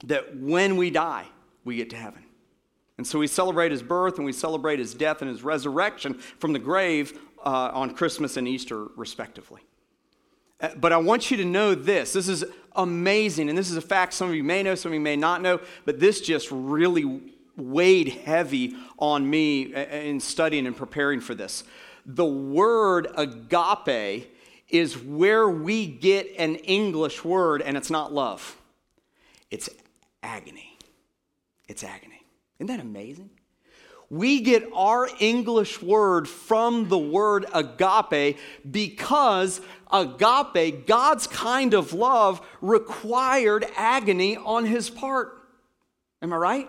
that 0.04 0.36
when 0.36 0.76
we 0.76 0.90
die, 0.90 1.26
we 1.64 1.76
get 1.76 1.90
to 1.90 1.96
heaven. 1.96 2.24
And 2.96 3.06
so 3.06 3.18
we 3.18 3.28
celebrate 3.28 3.70
his 3.70 3.82
birth 3.82 4.16
and 4.16 4.24
we 4.24 4.32
celebrate 4.32 4.78
his 4.78 4.92
death 4.92 5.22
and 5.22 5.30
his 5.30 5.42
resurrection 5.42 6.14
from 6.14 6.52
the 6.52 6.58
grave 6.58 7.18
uh, 7.44 7.70
on 7.72 7.94
Christmas 7.94 8.36
and 8.36 8.48
Easter, 8.48 8.86
respectively. 8.96 9.60
Uh, 10.60 10.70
but 10.76 10.92
I 10.92 10.96
want 10.96 11.30
you 11.30 11.36
to 11.36 11.44
know 11.44 11.74
this. 11.74 12.12
This 12.12 12.28
is 12.28 12.44
amazing, 12.74 13.48
and 13.48 13.56
this 13.56 13.70
is 13.70 13.76
a 13.76 13.80
fact 13.82 14.12
some 14.12 14.28
of 14.28 14.34
you 14.34 14.42
may 14.42 14.62
know, 14.62 14.74
some 14.74 14.90
of 14.90 14.94
you 14.94 15.00
may 15.00 15.16
not 15.16 15.40
know, 15.40 15.60
but 15.84 16.00
this 16.00 16.20
just 16.20 16.48
really 16.50 17.22
weighed 17.56 18.08
heavy 18.08 18.74
on 18.98 19.28
me 19.28 19.74
uh, 19.74 19.80
in 19.80 20.18
studying 20.18 20.66
and 20.66 20.76
preparing 20.76 21.20
for 21.20 21.34
this. 21.34 21.62
The 22.04 22.24
word 22.24 23.08
agape 23.16 24.34
is 24.68 24.98
where 24.98 25.48
we 25.48 25.86
get 25.86 26.34
an 26.36 26.56
English 26.56 27.24
word, 27.24 27.62
and 27.62 27.76
it's 27.76 27.90
not 27.90 28.12
love, 28.12 28.56
it's 29.50 29.68
agony. 30.22 30.76
It's 31.68 31.84
agony. 31.84 32.22
Isn't 32.58 32.68
that 32.68 32.80
amazing? 32.80 33.30
We 34.10 34.40
get 34.40 34.66
our 34.74 35.08
English 35.20 35.82
word 35.82 36.26
from 36.28 36.88
the 36.88 36.98
word 36.98 37.44
agape 37.52 38.38
because 38.68 39.60
agape, 39.92 40.86
God's 40.86 41.26
kind 41.26 41.74
of 41.74 41.92
love, 41.92 42.40
required 42.62 43.66
agony 43.76 44.38
on 44.38 44.64
his 44.64 44.88
part. 44.88 45.34
Am 46.22 46.32
I 46.32 46.36
right? 46.36 46.68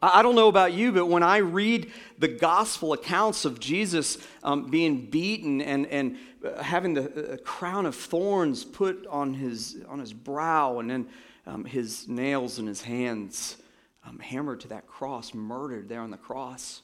I 0.00 0.22
don't 0.22 0.36
know 0.36 0.48
about 0.48 0.72
you, 0.72 0.92
but 0.92 1.06
when 1.06 1.24
I 1.24 1.38
read 1.38 1.92
the 2.18 2.28
gospel 2.28 2.92
accounts 2.92 3.44
of 3.44 3.58
Jesus 3.58 4.16
um, 4.44 4.70
being 4.70 5.10
beaten 5.10 5.60
and, 5.60 5.86
and 5.86 6.16
uh, 6.44 6.62
having 6.62 6.94
the 6.94 7.32
uh, 7.32 7.36
crown 7.38 7.84
of 7.84 7.96
thorns 7.96 8.64
put 8.64 9.06
on 9.08 9.34
his, 9.34 9.78
on 9.88 9.98
his 9.98 10.12
brow 10.12 10.78
and 10.78 10.88
then 10.88 11.08
um, 11.48 11.64
his 11.64 12.06
nails 12.06 12.58
in 12.58 12.66
his 12.66 12.82
hands, 12.82 13.56
um, 14.04 14.18
hammered 14.18 14.60
to 14.60 14.68
that 14.68 14.86
cross, 14.86 15.32
murdered 15.32 15.88
there 15.88 16.02
on 16.02 16.10
the 16.10 16.18
cross. 16.18 16.82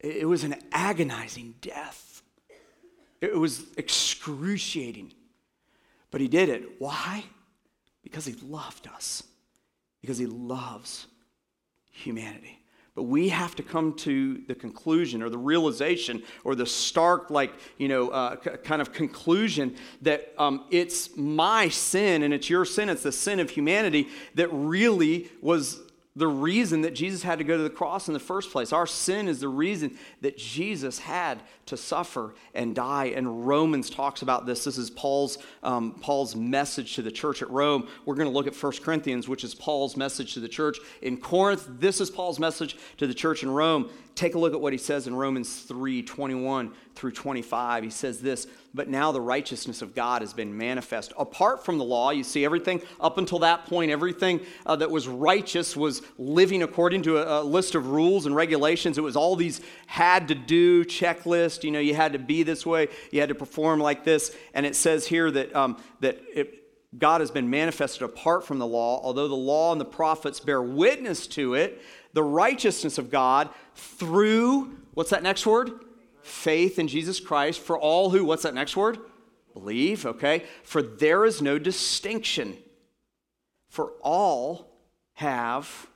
It, 0.00 0.16
it 0.16 0.24
was 0.24 0.42
an 0.42 0.56
agonizing 0.72 1.54
death. 1.60 2.22
It 3.20 3.36
was 3.36 3.66
excruciating. 3.76 5.12
But 6.10 6.22
he 6.22 6.28
did 6.28 6.48
it. 6.48 6.80
Why? 6.80 7.24
Because 8.02 8.24
he 8.24 8.32
loved 8.42 8.88
us. 8.88 9.22
Because 10.00 10.18
he 10.18 10.26
loves 10.26 11.06
humanity. 11.90 12.63
But 12.94 13.04
we 13.04 13.28
have 13.30 13.56
to 13.56 13.62
come 13.64 13.94
to 13.94 14.38
the 14.46 14.54
conclusion 14.54 15.20
or 15.20 15.28
the 15.28 15.38
realization 15.38 16.22
or 16.44 16.54
the 16.54 16.66
stark, 16.66 17.28
like, 17.28 17.52
you 17.76 17.88
know, 17.88 18.10
uh, 18.10 18.36
c- 18.40 18.50
kind 18.62 18.80
of 18.80 18.92
conclusion 18.92 19.74
that 20.02 20.32
um, 20.38 20.64
it's 20.70 21.16
my 21.16 21.68
sin 21.68 22.22
and 22.22 22.32
it's 22.32 22.48
your 22.48 22.64
sin, 22.64 22.88
it's 22.88 23.02
the 23.02 23.10
sin 23.10 23.40
of 23.40 23.50
humanity 23.50 24.08
that 24.36 24.48
really 24.52 25.28
was 25.40 25.80
the 26.16 26.28
reason 26.28 26.82
that 26.82 26.94
Jesus 26.94 27.24
had 27.24 27.38
to 27.38 27.44
go 27.44 27.56
to 27.56 27.62
the 27.62 27.70
cross 27.70 28.06
in 28.06 28.14
the 28.14 28.20
first 28.20 28.52
place. 28.52 28.72
Our 28.72 28.86
sin 28.86 29.26
is 29.26 29.40
the 29.40 29.48
reason 29.48 29.98
that 30.20 30.36
Jesus 30.36 31.00
had 31.00 31.40
to 31.66 31.76
suffer 31.76 32.34
and 32.54 32.72
die. 32.72 33.06
And 33.06 33.46
Romans 33.48 33.90
talks 33.90 34.22
about 34.22 34.46
this. 34.46 34.62
This 34.62 34.78
is 34.78 34.90
Paul's, 34.90 35.38
um, 35.64 35.94
Paul's 36.00 36.36
message 36.36 36.94
to 36.94 37.02
the 37.02 37.10
church 37.10 37.42
at 37.42 37.50
Rome. 37.50 37.88
We're 38.06 38.14
going 38.14 38.28
to 38.28 38.32
look 38.32 38.46
at 38.46 38.54
1 38.54 38.72
Corinthians, 38.84 39.28
which 39.28 39.42
is 39.42 39.56
Paul's 39.56 39.96
message 39.96 40.34
to 40.34 40.40
the 40.40 40.48
church 40.48 40.78
in 41.02 41.16
Corinth. 41.16 41.66
This 41.68 42.00
is 42.00 42.10
Paul's 42.10 42.38
message 42.38 42.76
to 42.98 43.08
the 43.08 43.14
church 43.14 43.42
in 43.42 43.50
Rome. 43.50 43.90
Take 44.14 44.36
a 44.36 44.38
look 44.38 44.54
at 44.54 44.60
what 44.60 44.72
he 44.72 44.78
says 44.78 45.08
in 45.08 45.14
Romans 45.16 45.62
3 45.62 46.02
21 46.02 46.72
through 46.94 47.10
25. 47.10 47.82
He 47.82 47.90
says 47.90 48.20
this, 48.20 48.46
but 48.72 48.88
now 48.88 49.10
the 49.10 49.20
righteousness 49.20 49.82
of 49.82 49.92
God 49.92 50.22
has 50.22 50.32
been 50.32 50.56
manifest. 50.56 51.12
Apart 51.18 51.64
from 51.64 51.78
the 51.78 51.84
law, 51.84 52.10
you 52.10 52.22
see 52.22 52.44
everything 52.44 52.80
up 53.00 53.18
until 53.18 53.40
that 53.40 53.66
point, 53.66 53.90
everything 53.90 54.40
uh, 54.66 54.76
that 54.76 54.90
was 54.90 55.08
righteous 55.08 55.76
was 55.76 56.02
living 56.16 56.62
according 56.62 57.02
to 57.02 57.18
a, 57.18 57.42
a, 57.42 57.44
list 57.44 57.74
of 57.74 57.88
rules 57.88 58.26
and 58.26 58.36
regulations. 58.36 58.98
It 58.98 59.02
was 59.02 59.16
all 59.16 59.34
these 59.34 59.60
had 59.86 60.28
to 60.28 60.36
do 60.36 60.84
checklist. 60.84 61.64
You 61.64 61.72
know, 61.72 61.80
you 61.80 61.94
had 61.94 62.12
to 62.12 62.18
be 62.20 62.44
this 62.44 62.64
way, 62.64 62.88
you 63.10 63.18
had 63.18 63.30
to 63.30 63.34
perform 63.34 63.80
like 63.80 64.04
this. 64.04 64.36
And 64.54 64.64
it 64.64 64.76
says 64.76 65.08
here 65.08 65.32
that, 65.32 65.54
um, 65.56 65.82
that 66.00 66.20
it, 66.32 66.60
God 66.96 67.20
has 67.20 67.32
been 67.32 67.50
manifested 67.50 68.02
apart 68.02 68.46
from 68.46 68.60
the 68.60 68.66
law, 68.66 69.00
although 69.02 69.26
the 69.26 69.34
law 69.34 69.72
and 69.72 69.80
the 69.80 69.84
prophets 69.84 70.38
bear 70.38 70.62
witness 70.62 71.26
to 71.28 71.54
it 71.54 71.82
the 72.14 72.22
righteousness 72.22 72.96
of 72.96 73.10
God 73.10 73.50
through, 73.74 74.76
what's 74.94 75.10
that 75.10 75.22
next 75.22 75.46
word? 75.46 75.70
Faith 76.22 76.78
in 76.78 76.88
Jesus 76.88 77.20
Christ 77.20 77.60
for 77.60 77.78
all 77.78 78.10
who, 78.10 78.24
what's 78.24 78.44
that 78.44 78.54
next 78.54 78.76
word? 78.76 78.98
Believe, 79.52 80.06
okay? 80.06 80.44
For 80.64 80.82
there 80.82 81.24
is 81.24 81.40
no 81.40 81.58
distinction, 81.58 82.56
for 83.68 83.92
all 84.00 84.72
have 85.14 85.86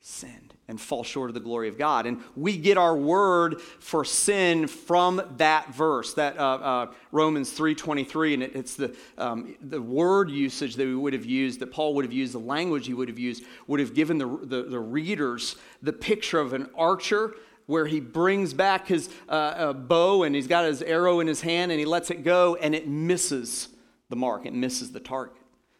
sinned 0.00 0.43
and 0.68 0.80
fall 0.80 1.04
short 1.04 1.28
of 1.30 1.34
the 1.34 1.40
glory 1.40 1.68
of 1.68 1.76
God. 1.76 2.06
And 2.06 2.22
we 2.34 2.56
get 2.56 2.78
our 2.78 2.96
word 2.96 3.60
for 3.60 4.04
sin 4.04 4.66
from 4.66 5.22
that 5.36 5.74
verse, 5.74 6.14
that 6.14 6.38
uh, 6.38 6.42
uh, 6.42 6.92
Romans 7.12 7.56
3.23, 7.56 8.34
and 8.34 8.42
it, 8.42 8.56
it's 8.56 8.74
the, 8.74 8.96
um, 9.18 9.54
the 9.60 9.80
word 9.80 10.30
usage 10.30 10.76
that 10.76 10.86
we 10.86 10.94
would 10.94 11.12
have 11.12 11.26
used, 11.26 11.60
that 11.60 11.70
Paul 11.70 11.94
would 11.94 12.04
have 12.04 12.14
used, 12.14 12.32
the 12.32 12.38
language 12.38 12.86
he 12.86 12.94
would 12.94 13.08
have 13.08 13.18
used, 13.18 13.44
would 13.66 13.80
have 13.80 13.94
given 13.94 14.16
the, 14.16 14.26
the, 14.26 14.62
the 14.62 14.80
readers 14.80 15.56
the 15.82 15.92
picture 15.92 16.40
of 16.40 16.54
an 16.54 16.70
archer 16.74 17.34
where 17.66 17.86
he 17.86 18.00
brings 18.00 18.52
back 18.54 18.88
his 18.88 19.08
uh, 19.28 19.72
bow 19.72 20.22
and 20.22 20.34
he's 20.34 20.46
got 20.46 20.64
his 20.64 20.82
arrow 20.82 21.20
in 21.20 21.26
his 21.26 21.40
hand 21.40 21.72
and 21.72 21.78
he 21.78 21.86
lets 21.86 22.10
it 22.10 22.22
go 22.22 22.56
and 22.56 22.74
it 22.74 22.88
misses 22.88 23.68
the 24.10 24.16
mark, 24.16 24.46
it 24.46 24.54
misses 24.54 24.92
the 24.92 25.00
target. 25.00 25.36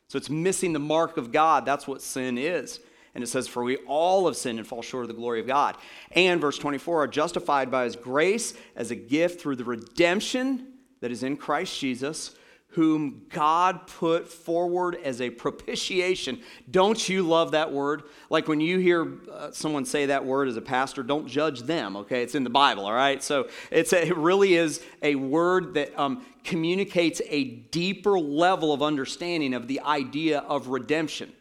So 0.09 0.19
it's 0.19 0.31
missing 0.31 0.73
the 0.73 0.79
mark 0.79 1.17
of 1.17 1.33
God. 1.33 1.65
That's 1.67 1.87
what 1.87 2.03
sin 2.03 2.39
is. 2.39 2.81
And 3.15 3.23
it 3.23 3.29
says, 3.29 3.47
For 3.47 3.63
we 3.63 3.77
all 3.87 4.27
have 4.27 4.37
sinned 4.37 4.59
and 4.59 4.67
fall 4.67 4.83
short 4.83 5.05
of 5.05 5.09
the 5.09 5.15
glory 5.15 5.41
of 5.41 5.47
God. 5.47 5.77
And 6.13 6.41
verse 6.41 6.59
24 6.59 7.05
are 7.05 7.09
justified 7.09 7.71
by 7.71 7.85
his 7.85 7.97
grace 7.97 8.55
as 8.75 8.91
a 8.91 8.97
gift 8.97 9.41
through 9.41 9.57
the 9.57 9.65
redemption 9.65 10.73
that 11.01 11.13
is 11.13 11.23
in 11.23 11.37
Christ 11.37 11.79
Jesus, 11.79 12.35
whom 12.69 13.27
God 13.29 13.87
put 13.87 14.27
forward 14.27 14.97
as 15.05 15.21
a 15.21 15.31
propitiation. 15.31 16.41
Don't 16.69 17.09
you 17.09 17.23
love 17.23 17.53
that 17.53 17.71
word? 17.71 18.03
Like 18.31 18.49
when 18.49 18.61
you 18.61 18.79
hear 18.79 19.19
uh, 19.31 19.53
someone 19.53 19.85
say 19.85 20.07
that 20.07 20.25
word 20.25 20.49
as 20.49 20.57
a 20.57 20.61
pastor, 20.61 21.05
don't 21.05 21.29
judge 21.29 21.61
them, 21.63 21.97
okay? 21.99 22.25
It's 22.25 22.35
in 22.35 22.43
the 22.43 22.51
Bible, 22.51 22.87
all 22.87 22.93
right? 22.93 23.23
So 23.23 23.49
it's 23.71 23.93
a, 23.93 24.05
it 24.09 24.17
really 24.17 24.55
is 24.55 24.83
a 25.03 25.15
word 25.15 25.75
that 25.75 25.97
um, 25.97 26.27
communicates 26.43 27.23
a 27.29 27.45
deeper 27.45 28.19
level 28.19 28.73
of 28.73 28.83
understanding 28.83 29.55
of 29.55 29.69
the 29.69 29.81
idea 29.83 30.41
of 30.41 30.67
redemption 30.67 31.33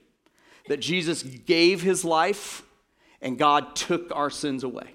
that 0.68 0.80
Jesus 0.80 1.24
gave 1.24 1.82
his 1.82 2.06
life 2.06 2.64
and 3.22 3.38
God 3.38 3.76
took 3.76 4.12
our 4.16 4.30
sins 4.30 4.64
away. 4.64 4.94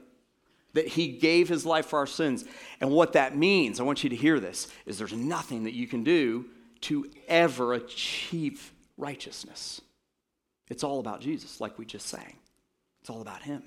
That 0.75 0.87
he 0.87 1.09
gave 1.09 1.49
his 1.49 1.65
life 1.65 1.87
for 1.87 1.99
our 1.99 2.07
sins. 2.07 2.45
And 2.81 2.91
what 2.91 3.15
that 3.15 3.37
means, 3.37 3.81
I 3.81 3.85
want 3.85 4.05
you 4.05 4.11
to 4.11 4.17
hear 4.17 4.39
this, 4.39 4.69
is 4.87 4.99
there's 4.99 5.13
nothing 5.13 5.65
that 5.65 5.75
you 5.75 5.87
can 5.87 6.05
do 6.05 6.47
to 6.83 7.11
ever 7.27 7.73
achieve 7.73 8.73
righteousness. 8.97 9.81
It's 10.69 10.85
all 10.85 11.01
about 11.01 11.21
Jesus, 11.21 11.61
like 11.61 11.79
we 11.79 11.87
just 11.87 12.07
sang. 12.07 12.37
It's 13.01 13.11
all 13.11 13.23
about 13.23 13.43
him. 13.43 13.63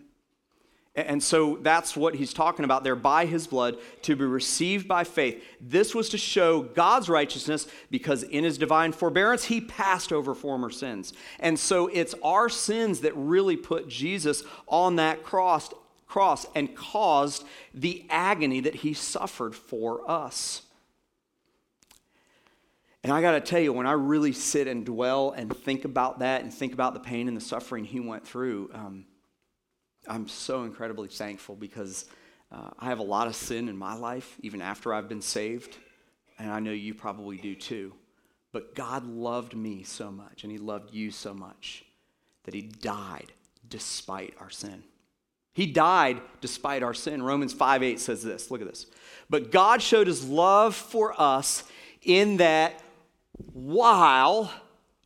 And 0.93 1.23
so 1.23 1.57
that's 1.61 1.95
what 1.95 2.15
he's 2.15 2.33
talking 2.33 2.65
about 2.65 2.83
there 2.83 2.97
by 2.97 3.25
his 3.25 3.47
blood 3.47 3.77
to 4.01 4.15
be 4.17 4.25
received 4.25 4.89
by 4.89 5.05
faith. 5.05 5.41
This 5.61 5.95
was 5.95 6.09
to 6.09 6.17
show 6.17 6.63
God's 6.63 7.07
righteousness 7.07 7.67
because 7.89 8.23
in 8.23 8.43
his 8.43 8.57
divine 8.57 8.91
forbearance, 8.91 9.45
he 9.45 9.61
passed 9.61 10.11
over 10.11 10.35
former 10.35 10.69
sins. 10.69 11.13
And 11.39 11.57
so 11.57 11.87
it's 11.87 12.13
our 12.21 12.49
sins 12.49 13.01
that 13.01 13.13
really 13.15 13.55
put 13.55 13.87
Jesus 13.87 14.43
on 14.67 14.97
that 14.97 15.23
cross, 15.23 15.69
cross 16.07 16.45
and 16.55 16.75
caused 16.75 17.45
the 17.73 18.05
agony 18.09 18.59
that 18.59 18.75
he 18.75 18.93
suffered 18.93 19.55
for 19.55 20.09
us. 20.11 20.63
And 23.01 23.13
I 23.13 23.21
got 23.21 23.31
to 23.31 23.41
tell 23.41 23.61
you, 23.61 23.71
when 23.71 23.87
I 23.87 23.93
really 23.93 24.33
sit 24.33 24.67
and 24.67 24.85
dwell 24.85 25.31
and 25.31 25.55
think 25.55 25.85
about 25.85 26.19
that 26.19 26.43
and 26.43 26.53
think 26.53 26.73
about 26.73 26.93
the 26.93 26.99
pain 26.99 27.29
and 27.29 27.35
the 27.35 27.41
suffering 27.41 27.85
he 27.85 28.01
went 28.01 28.27
through, 28.27 28.69
um, 28.73 29.05
I'm 30.07 30.27
so 30.27 30.63
incredibly 30.63 31.07
thankful 31.07 31.55
because 31.55 32.05
uh, 32.51 32.69
I 32.79 32.85
have 32.85 32.99
a 32.99 33.03
lot 33.03 33.27
of 33.27 33.35
sin 33.35 33.69
in 33.69 33.77
my 33.77 33.93
life, 33.93 34.37
even 34.41 34.61
after 34.61 34.93
I've 34.93 35.07
been 35.07 35.21
saved, 35.21 35.77
and 36.39 36.51
I 36.51 36.59
know 36.59 36.71
you 36.71 36.93
probably 36.93 37.37
do 37.37 37.55
too. 37.55 37.93
But 38.51 38.75
God 38.75 39.05
loved 39.05 39.55
me 39.55 39.83
so 39.83 40.11
much, 40.11 40.43
and 40.43 40.51
He 40.51 40.57
loved 40.57 40.93
you 40.93 41.11
so 41.11 41.33
much 41.33 41.85
that 42.43 42.53
he 42.53 42.61
died 42.61 43.31
despite 43.69 44.33
our 44.39 44.49
sin. 44.49 44.83
He 45.53 45.65
died 45.65 46.21
despite 46.39 46.81
our 46.81 46.93
sin. 46.93 47.21
Romans 47.21 47.53
5 47.53 47.83
8 47.83 47.99
says 47.99 48.23
this. 48.23 48.49
Look 48.49 48.61
at 48.61 48.67
this. 48.67 48.87
But 49.29 49.51
God 49.51 49.81
showed 49.81 50.07
his 50.07 50.27
love 50.27 50.75
for 50.75 51.19
us 51.19 51.63
in 52.01 52.37
that 52.37 52.81
while 53.53 54.51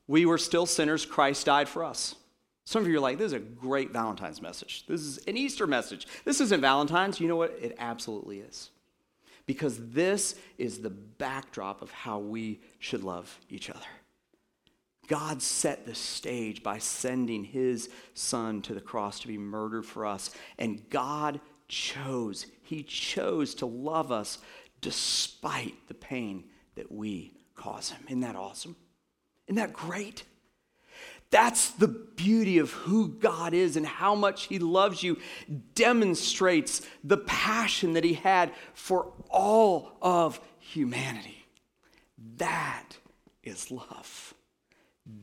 we 0.07 0.25
were 0.25 0.37
still 0.37 0.65
sinners, 0.65 1.05
Christ 1.05 1.47
died 1.47 1.67
for 1.67 1.83
us. 1.83 2.15
Some 2.65 2.81
of 2.81 2.88
you 2.88 2.98
are 2.98 3.01
like, 3.01 3.19
this 3.19 3.27
is 3.27 3.34
a 3.34 3.39
great 3.39 3.91
Valentine's 3.91 4.41
message. 4.41 4.86
This 4.88 5.01
is 5.01 5.19
an 5.27 5.38
Easter 5.38 5.67
message. 5.67 6.07
This 6.25 6.41
isn't 6.41 6.62
Valentine's. 6.62 7.19
You 7.19 7.27
know 7.27 7.36
what? 7.36 7.57
It 7.62 7.75
absolutely 7.77 8.39
is. 8.39 8.72
Because 9.45 9.91
this 9.91 10.36
is 10.57 10.79
the 10.79 10.89
backdrop 10.89 11.84
of 11.84 11.91
how 11.91 12.17
we 12.17 12.60
should 12.79 13.03
love 13.03 13.39
each 13.50 13.69
other. 13.69 13.86
God 15.07 15.43
set 15.43 15.86
the 15.86 15.93
stage 15.93 16.63
by 16.63 16.79
sending 16.79 17.43
his 17.43 17.89
son 18.15 18.63
to 18.63 18.74
the 18.74 18.81
cross 18.81 19.19
to 19.19 19.27
be 19.27 19.38
murdered 19.38 19.86
for 19.86 20.07
us. 20.07 20.31
And 20.57 20.89
God 20.89 21.39
chose, 21.67 22.48
he 22.63 22.81
chose 22.81 23.53
to 23.55 23.67
love 23.67 24.12
us 24.12 24.39
despite 24.81 25.75
the 25.88 25.93
pain 25.93 26.45
that 26.74 26.91
we 26.91 27.34
cause 27.55 27.89
him. 27.89 28.03
Isn't 28.07 28.22
that 28.22 28.36
awesome? 28.36 28.75
Isn't 29.48 29.57
that 29.57 29.74
great? 29.74 30.24
That's 31.32 31.72
the 31.72 31.88
beauty 31.88 32.60
of 32.60 32.72
who 32.72 33.10
God 33.10 33.53
is 33.53 33.75
and 33.75 33.86
how 33.86 34.15
much 34.15 34.46
He 34.48 34.60
loves 34.60 35.03
you, 35.03 35.17
demonstrates 35.74 36.82
the 37.03 37.17
passion 37.17 37.94
that 37.94 38.03
He 38.03 38.13
had 38.13 38.51
for 38.74 39.12
all 39.29 39.98
of 40.01 40.39
humanity. 40.60 41.46
That 42.38 42.98
is 43.44 43.72
love. 43.72 44.34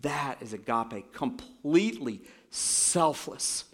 That 0.03 0.41
is 0.41 0.53
agape, 0.53 1.13
completely 1.13 2.23
selfless, 2.51 3.65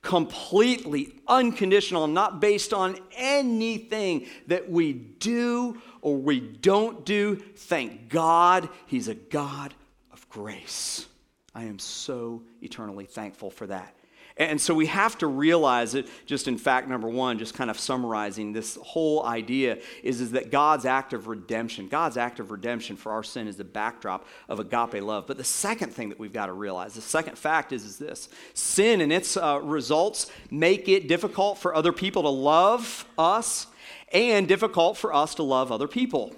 completely 0.00 1.20
unconditional, 1.28 2.06
not 2.06 2.40
based 2.40 2.72
on 2.72 2.98
anything 3.16 4.26
that 4.48 4.68
we 4.68 4.92
do 4.92 5.80
or 6.00 6.16
we 6.16 6.40
don't 6.40 7.04
do. 7.04 7.36
Thank 7.36 8.08
God, 8.08 8.68
He's 8.86 9.08
a 9.08 9.14
God 9.14 9.74
of 10.12 10.28
grace. 10.28 11.06
I 11.54 11.64
am 11.64 11.78
so 11.78 12.42
eternally 12.60 13.06
thankful 13.06 13.50
for 13.50 13.66
that. 13.66 13.94
And 14.36 14.60
so 14.60 14.72
we 14.72 14.86
have 14.86 15.18
to 15.18 15.26
realize 15.26 15.94
it, 15.94 16.08
just 16.24 16.48
in 16.48 16.56
fact, 16.56 16.88
number 16.88 17.08
one, 17.08 17.38
just 17.38 17.52
kind 17.52 17.70
of 17.70 17.78
summarizing 17.78 18.52
this 18.52 18.78
whole 18.82 19.24
idea 19.24 19.78
is, 20.02 20.22
is 20.22 20.30
that 20.32 20.50
God's 20.50 20.86
act 20.86 21.12
of 21.12 21.26
redemption, 21.26 21.88
God's 21.88 22.16
act 22.16 22.40
of 22.40 22.50
redemption 22.50 22.96
for 22.96 23.12
our 23.12 23.22
sin 23.22 23.46
is 23.46 23.56
the 23.56 23.64
backdrop 23.64 24.26
of 24.48 24.58
agape 24.58 25.02
love. 25.02 25.26
But 25.26 25.36
the 25.36 25.44
second 25.44 25.92
thing 25.92 26.08
that 26.08 26.18
we've 26.18 26.32
got 26.32 26.46
to 26.46 26.54
realize, 26.54 26.94
the 26.94 27.02
second 27.02 27.36
fact 27.36 27.72
is, 27.72 27.84
is 27.84 27.98
this 27.98 28.30
sin 28.54 29.02
and 29.02 29.12
its 29.12 29.36
uh, 29.36 29.60
results 29.62 30.30
make 30.50 30.88
it 30.88 31.08
difficult 31.08 31.58
for 31.58 31.74
other 31.74 31.92
people 31.92 32.22
to 32.22 32.30
love 32.30 33.06
us 33.18 33.66
and 34.12 34.48
difficult 34.48 34.96
for 34.96 35.12
us 35.12 35.34
to 35.34 35.42
love 35.42 35.70
other 35.70 35.88
people. 35.88 36.34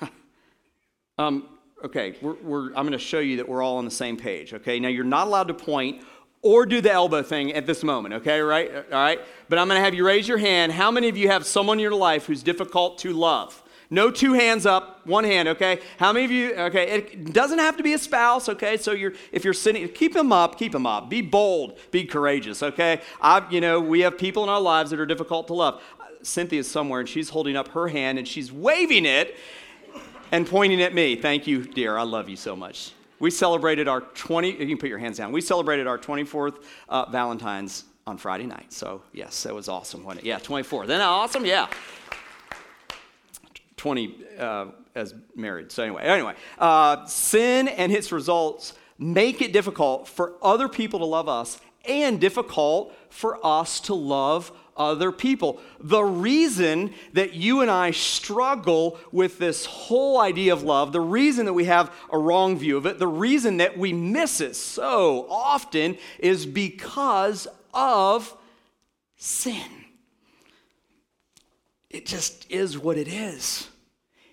um, 1.18 1.48
okay, 1.84 2.16
we're, 2.22 2.34
we're, 2.42 2.66
I'm 2.68 2.86
going 2.86 2.92
to 2.92 2.98
show 2.98 3.18
you 3.18 3.36
that 3.38 3.48
we're 3.48 3.62
all 3.62 3.78
on 3.78 3.84
the 3.84 3.90
same 3.90 4.16
page. 4.16 4.54
Okay, 4.54 4.78
now 4.78 4.88
you're 4.88 5.04
not 5.04 5.26
allowed 5.26 5.48
to 5.48 5.54
point 5.54 6.02
or 6.42 6.66
do 6.66 6.80
the 6.80 6.92
elbow 6.92 7.22
thing 7.22 7.52
at 7.52 7.66
this 7.66 7.84
moment, 7.84 8.14
okay, 8.14 8.40
right? 8.40 8.74
All 8.74 8.82
right? 8.90 9.20
But 9.48 9.58
I'm 9.58 9.68
going 9.68 9.78
to 9.78 9.84
have 9.84 9.94
you 9.94 10.04
raise 10.04 10.26
your 10.26 10.38
hand. 10.38 10.72
How 10.72 10.90
many 10.90 11.08
of 11.08 11.16
you 11.16 11.28
have 11.28 11.46
someone 11.46 11.78
in 11.78 11.82
your 11.82 11.94
life 11.94 12.26
who's 12.26 12.42
difficult 12.42 12.98
to 12.98 13.12
love? 13.12 13.62
No 13.90 14.10
two 14.10 14.32
hands 14.32 14.64
up, 14.66 15.06
one 15.06 15.22
hand, 15.22 15.48
okay? 15.48 15.78
How 15.98 16.12
many 16.12 16.24
of 16.24 16.30
you, 16.30 16.54
okay, 16.54 16.90
it 16.90 17.32
doesn't 17.32 17.58
have 17.58 17.76
to 17.76 17.82
be 17.82 17.92
a 17.92 17.98
spouse, 17.98 18.48
okay? 18.48 18.76
So 18.76 18.92
you're, 18.92 19.12
if 19.30 19.44
you're 19.44 19.52
sitting, 19.52 19.86
keep 19.90 20.14
them 20.14 20.32
up, 20.32 20.58
keep 20.58 20.72
them 20.72 20.86
up. 20.86 21.10
Be 21.10 21.20
bold, 21.20 21.78
be 21.90 22.04
courageous, 22.04 22.62
okay? 22.62 23.02
I, 23.20 23.46
you 23.50 23.60
know, 23.60 23.78
we 23.80 24.00
have 24.00 24.16
people 24.16 24.42
in 24.42 24.48
our 24.48 24.60
lives 24.60 24.90
that 24.90 24.98
are 24.98 25.06
difficult 25.06 25.46
to 25.48 25.54
love. 25.54 25.82
Cynthia's 26.22 26.70
somewhere 26.70 27.00
and 27.00 27.08
she's 27.08 27.28
holding 27.28 27.56
up 27.56 27.68
her 27.68 27.88
hand 27.88 28.18
and 28.18 28.26
she's 28.26 28.50
waving 28.50 29.04
it 29.04 29.36
and 30.32 30.46
pointing 30.46 30.82
at 30.82 30.94
me. 30.94 31.14
Thank 31.14 31.46
you, 31.46 31.62
dear. 31.62 31.96
I 31.96 32.02
love 32.02 32.28
you 32.28 32.36
so 32.36 32.56
much. 32.56 32.92
We 33.20 33.30
celebrated 33.30 33.86
our 33.86 34.00
20, 34.00 34.50
you 34.50 34.66
can 34.66 34.78
put 34.78 34.88
your 34.88 34.98
hands 34.98 35.18
down. 35.18 35.30
We 35.30 35.40
celebrated 35.40 35.86
our 35.86 35.98
24th 35.98 36.64
uh, 36.88 37.08
Valentine's 37.10 37.84
on 38.04 38.16
Friday 38.16 38.46
night. 38.46 38.72
So, 38.72 39.02
yes, 39.12 39.44
that 39.44 39.54
was 39.54 39.68
awesome. 39.68 40.02
Wasn't 40.02 40.24
it? 40.24 40.28
Yeah, 40.28 40.40
24th. 40.40 40.84
Isn't 40.84 41.00
awesome? 41.00 41.44
Yeah. 41.44 41.68
20 43.76 44.24
uh, 44.38 44.66
as 44.96 45.14
married. 45.36 45.70
So, 45.70 45.84
anyway, 45.84 46.02
anyway, 46.02 46.34
uh, 46.58 47.04
sin 47.04 47.68
and 47.68 47.92
its 47.92 48.10
results 48.10 48.74
make 48.98 49.40
it 49.40 49.52
difficult 49.52 50.08
for 50.08 50.32
other 50.42 50.68
people 50.68 50.98
to 51.00 51.04
love 51.04 51.28
us 51.28 51.60
and 51.84 52.20
difficult 52.20 52.94
for 53.10 53.44
us 53.44 53.80
to 53.80 53.94
love 53.94 54.50
other 54.76 55.12
people. 55.12 55.60
The 55.80 56.02
reason 56.02 56.94
that 57.12 57.34
you 57.34 57.60
and 57.60 57.70
I 57.70 57.90
struggle 57.90 58.98
with 59.10 59.38
this 59.38 59.66
whole 59.66 60.20
idea 60.20 60.52
of 60.52 60.62
love, 60.62 60.92
the 60.92 61.00
reason 61.00 61.46
that 61.46 61.52
we 61.52 61.64
have 61.64 61.94
a 62.10 62.18
wrong 62.18 62.56
view 62.56 62.76
of 62.76 62.86
it, 62.86 62.98
the 62.98 63.06
reason 63.06 63.58
that 63.58 63.76
we 63.78 63.92
miss 63.92 64.40
it 64.40 64.56
so 64.56 65.26
often 65.30 65.98
is 66.18 66.46
because 66.46 67.46
of 67.74 68.36
sin. 69.16 69.70
It 71.90 72.06
just 72.06 72.50
is 72.50 72.78
what 72.78 72.96
it 72.96 73.08
is. 73.08 73.68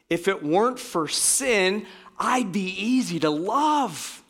If 0.09 0.27
it 0.27 0.41
weren't 0.41 0.79
for 0.79 1.07
sin, 1.07 1.85
I'd 2.17 2.51
be 2.51 2.69
easy 2.69 3.19
to 3.19 3.29
love 3.29 4.23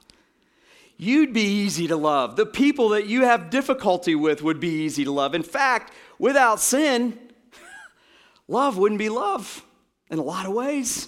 you'd 0.99 1.33
be 1.33 1.41
easy 1.41 1.87
to 1.87 1.95
love. 1.95 2.35
The 2.35 2.45
people 2.45 2.89
that 2.89 3.07
you 3.07 3.23
have 3.23 3.49
difficulty 3.49 4.13
with 4.13 4.43
would 4.43 4.59
be 4.59 4.83
easy 4.83 5.05
to 5.05 5.11
love. 5.11 5.33
In 5.33 5.43
fact, 5.43 5.93
without 6.19 6.59
sin, 6.59 7.17
love 8.47 8.77
wouldn't 8.77 8.99
be 8.99 9.09
love 9.09 9.65
in 10.11 10.19
a 10.19 10.23
lot 10.23 10.45
of 10.45 10.51
ways. 10.51 11.07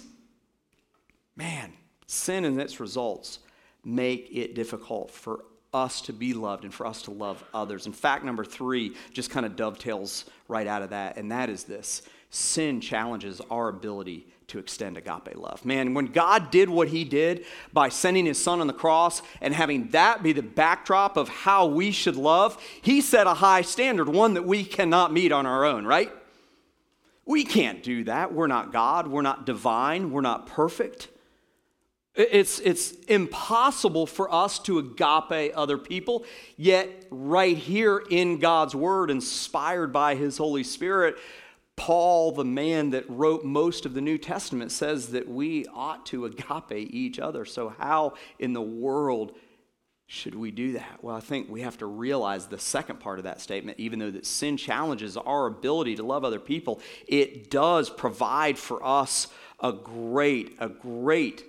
Man, 1.36 1.73
sin 2.08 2.45
and 2.45 2.60
its 2.60 2.80
results 2.80 3.39
make 3.84 4.30
it 4.32 4.56
difficult 4.56 5.12
for 5.12 5.43
us 5.73 6.01
to 6.01 6.13
be 6.13 6.34
loved 6.34 6.63
and 6.63 6.73
for 6.73 6.86
us 6.86 7.01
to 7.04 7.12
love 7.12 7.43
others. 7.54 7.86
In 7.86 7.93
fact, 7.93 8.23
number 8.23 8.45
three 8.45 8.95
just 9.12 9.30
kind 9.30 9.45
of 9.45 9.56
dovetails 9.58 10.25
right 10.47 10.67
out 10.67 10.82
of 10.82 10.91
that, 10.91 11.17
and 11.17 11.32
that 11.32 11.49
is 11.49 11.65
this 11.65 12.01
sin 12.30 12.80
challenges 12.80 13.41
our 13.49 13.67
ability 13.67 14.25
to 14.52 14.60
extend 14.60 14.98
agape 14.98 15.36
love. 15.36 15.66
Man, 15.66 15.94
when 15.94 16.08
God 16.08 16.52
did 16.52 16.70
what 16.70 16.90
he 16.90 17.04
did 17.04 17.46
by 17.74 17.90
sending 17.90 18.26
his 18.26 18.42
son 18.42 18.62
on 18.62 18.68
the 18.68 18.74
cross 18.74 19.22
and 19.40 19.54
having 19.54 19.90
that 19.90 20.22
be 20.22 20.34
the 20.34 20.44
backdrop 20.44 21.18
of 21.18 21.30
how 21.30 21.66
we 21.66 21.92
should 21.92 22.16
love, 22.16 22.62
he 22.82 23.02
set 23.02 23.28
a 23.28 23.34
high 23.34 23.62
standard, 23.62 24.10
one 24.10 24.34
that 24.34 24.46
we 24.46 24.64
cannot 24.64 25.14
meet 25.14 25.32
on 25.32 25.46
our 25.46 25.66
own, 25.66 25.86
right? 25.86 26.12
We 27.26 27.46
can't 27.46 27.82
do 27.82 28.04
that. 28.04 28.34
We're 28.34 28.48
not 28.48 28.74
God. 28.74 29.08
We're 29.08 29.22
not 29.22 29.46
divine. 29.46 30.12
We're 30.12 30.22
not 30.22 30.48
perfect. 30.48 31.08
It's, 32.14 32.60
it's 32.60 32.92
impossible 33.08 34.06
for 34.06 34.34
us 34.34 34.60
to 34.60 34.80
agape 34.80 35.54
other 35.56 35.78
people. 35.78 36.26
Yet, 36.58 37.06
right 37.10 37.56
here 37.56 38.04
in 38.10 38.40
God's 38.40 38.76
Word, 38.76 39.10
inspired 39.10 39.94
by 39.94 40.16
His 40.16 40.38
Holy 40.38 40.66
Spirit, 40.66 41.16
Paul, 41.82 42.32
the 42.32 42.46
man 42.46 42.91
that 42.91 43.10
wrote 43.10 43.44
most 43.44 43.88
of 43.88 43.96
the 43.96 44.02
New 44.02 44.20
Testament, 44.20 44.72
says 44.72 45.08
that 45.13 45.28
we 45.28 45.65
ought 45.74 46.06
to 46.06 46.26
agape 46.26 46.94
each 46.94 47.17
other. 47.17 47.44
So, 47.44 47.70
how 47.70 48.13
in 48.38 48.54
the 48.54 48.62
world 48.62 49.36
should 50.06 50.36
we 50.36 50.52
do 50.52 50.74
that? 50.74 51.00
Well, 51.04 51.15
I 51.15 51.22
think 51.22 51.50
we 51.50 51.62
have 51.62 51.80
to 51.80 51.88
realize 51.88 52.46
the 52.46 52.60
second 52.60 53.00
part 53.00 53.17
of 53.17 53.24
that 53.24 53.41
statement, 53.41 53.80
even 53.80 53.98
though 53.98 54.12
that 54.12 54.28
sin 54.28 54.58
challenges 54.58 55.17
our 55.17 55.48
ability 55.48 55.96
to 55.96 56.04
love 56.04 56.24
other 56.24 56.39
people, 56.39 56.82
it 57.08 57.50
does 57.50 57.89
provide 57.89 58.60
for 58.60 58.86
us 58.86 59.30
a 59.60 59.74
great, 59.74 60.58
a 60.60 60.70
great 60.70 61.44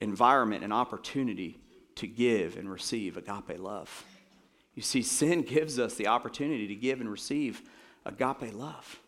environment 0.00 0.64
and 0.64 0.72
opportunity 0.72 1.56
to 1.94 2.08
give 2.08 2.56
and 2.56 2.68
receive 2.68 3.16
agape 3.16 3.60
love. 3.60 4.04
You 4.74 4.82
see, 4.82 5.02
sin 5.02 5.42
gives 5.42 5.78
us 5.78 5.94
the 5.94 6.08
opportunity 6.08 6.66
to 6.66 6.74
give 6.74 7.00
and 7.00 7.08
receive 7.08 7.62
agape 8.04 8.52
love. 8.52 8.98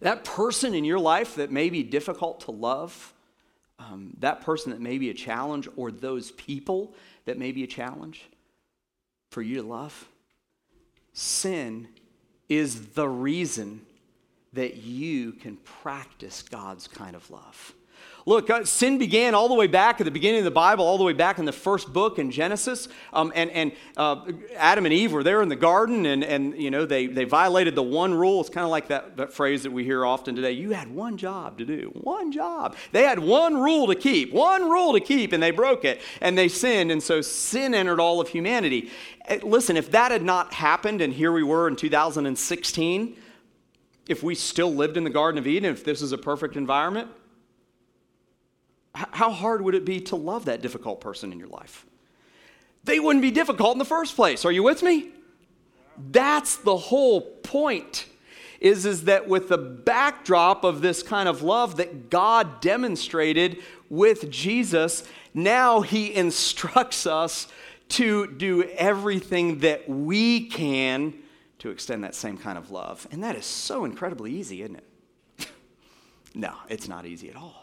That 0.00 0.24
person 0.24 0.74
in 0.74 0.84
your 0.84 0.98
life 0.98 1.34
that 1.36 1.50
may 1.50 1.70
be 1.70 1.82
difficult 1.82 2.40
to 2.42 2.50
love, 2.50 3.12
um, 3.78 4.14
that 4.20 4.42
person 4.42 4.70
that 4.72 4.80
may 4.80 4.98
be 4.98 5.10
a 5.10 5.14
challenge, 5.14 5.68
or 5.76 5.90
those 5.90 6.30
people 6.32 6.94
that 7.24 7.38
may 7.38 7.52
be 7.52 7.64
a 7.64 7.66
challenge 7.66 8.28
for 9.30 9.42
you 9.42 9.56
to 9.56 9.66
love, 9.66 10.08
sin 11.12 11.88
is 12.48 12.88
the 12.88 13.08
reason 13.08 13.84
that 14.52 14.76
you 14.76 15.32
can 15.32 15.56
practice 15.56 16.42
God's 16.42 16.88
kind 16.88 17.14
of 17.14 17.30
love. 17.30 17.74
Look, 18.28 18.50
uh, 18.50 18.62
sin 18.66 18.98
began 18.98 19.34
all 19.34 19.48
the 19.48 19.54
way 19.54 19.68
back 19.68 20.02
at 20.02 20.04
the 20.04 20.10
beginning 20.10 20.40
of 20.40 20.44
the 20.44 20.50
Bible, 20.50 20.84
all 20.84 20.98
the 20.98 21.04
way 21.04 21.14
back 21.14 21.38
in 21.38 21.46
the 21.46 21.52
first 21.52 21.94
book 21.94 22.18
in 22.18 22.30
Genesis. 22.30 22.86
Um, 23.14 23.32
and 23.34 23.50
and 23.52 23.72
uh, 23.96 24.30
Adam 24.54 24.84
and 24.84 24.92
Eve 24.92 25.12
were 25.12 25.22
there 25.22 25.40
in 25.40 25.48
the 25.48 25.56
garden, 25.56 26.04
and, 26.04 26.22
and 26.22 26.54
you 26.54 26.70
know, 26.70 26.84
they, 26.84 27.06
they 27.06 27.24
violated 27.24 27.74
the 27.74 27.82
one 27.82 28.12
rule. 28.12 28.42
It's 28.42 28.50
kind 28.50 28.66
of 28.66 28.70
like 28.70 28.88
that, 28.88 29.16
that 29.16 29.32
phrase 29.32 29.62
that 29.62 29.70
we 29.70 29.82
hear 29.82 30.04
often 30.04 30.36
today 30.36 30.52
you 30.52 30.72
had 30.72 30.88
one 30.88 31.16
job 31.16 31.56
to 31.56 31.64
do, 31.64 31.90
one 31.94 32.30
job. 32.30 32.76
They 32.92 33.04
had 33.04 33.18
one 33.18 33.56
rule 33.56 33.86
to 33.86 33.94
keep, 33.94 34.30
one 34.30 34.68
rule 34.68 34.92
to 34.92 35.00
keep, 35.00 35.32
and 35.32 35.42
they 35.42 35.50
broke 35.50 35.86
it, 35.86 36.02
and 36.20 36.36
they 36.36 36.48
sinned. 36.48 36.92
And 36.92 37.02
so 37.02 37.22
sin 37.22 37.74
entered 37.74 37.98
all 37.98 38.20
of 38.20 38.28
humanity. 38.28 38.90
Eh, 39.24 39.38
listen, 39.42 39.74
if 39.74 39.90
that 39.92 40.12
had 40.12 40.22
not 40.22 40.52
happened, 40.52 41.00
and 41.00 41.14
here 41.14 41.32
we 41.32 41.42
were 41.42 41.66
in 41.66 41.76
2016, 41.76 43.16
if 44.06 44.22
we 44.22 44.34
still 44.34 44.74
lived 44.74 44.98
in 44.98 45.04
the 45.04 45.08
Garden 45.08 45.38
of 45.38 45.46
Eden, 45.46 45.72
if 45.72 45.82
this 45.82 46.02
is 46.02 46.12
a 46.12 46.18
perfect 46.18 46.56
environment, 46.56 47.08
how 48.94 49.30
hard 49.30 49.62
would 49.62 49.74
it 49.74 49.84
be 49.84 50.00
to 50.00 50.16
love 50.16 50.46
that 50.46 50.62
difficult 50.62 51.00
person 51.00 51.32
in 51.32 51.38
your 51.38 51.48
life? 51.48 51.86
They 52.84 53.00
wouldn't 53.00 53.22
be 53.22 53.30
difficult 53.30 53.72
in 53.72 53.78
the 53.78 53.84
first 53.84 54.16
place. 54.16 54.44
Are 54.44 54.52
you 54.52 54.62
with 54.62 54.82
me? 54.82 55.10
That's 56.10 56.56
the 56.56 56.76
whole 56.76 57.20
point. 57.20 58.06
Is, 58.60 58.86
is 58.86 59.04
that 59.04 59.28
with 59.28 59.48
the 59.48 59.58
backdrop 59.58 60.64
of 60.64 60.80
this 60.80 61.02
kind 61.02 61.28
of 61.28 61.42
love 61.42 61.76
that 61.76 62.10
God 62.10 62.60
demonstrated 62.60 63.58
with 63.88 64.30
Jesus, 64.30 65.04
now 65.32 65.80
he 65.80 66.12
instructs 66.12 67.06
us 67.06 67.46
to 67.90 68.26
do 68.26 68.64
everything 68.64 69.60
that 69.60 69.88
we 69.88 70.46
can 70.46 71.14
to 71.60 71.70
extend 71.70 72.04
that 72.04 72.14
same 72.14 72.36
kind 72.36 72.58
of 72.58 72.70
love. 72.70 73.06
And 73.10 73.22
that 73.24 73.36
is 73.36 73.46
so 73.46 73.84
incredibly 73.84 74.32
easy, 74.32 74.62
isn't 74.62 74.76
it? 74.76 75.48
no, 76.34 76.54
it's 76.68 76.88
not 76.88 77.06
easy 77.06 77.30
at 77.30 77.36
all. 77.36 77.57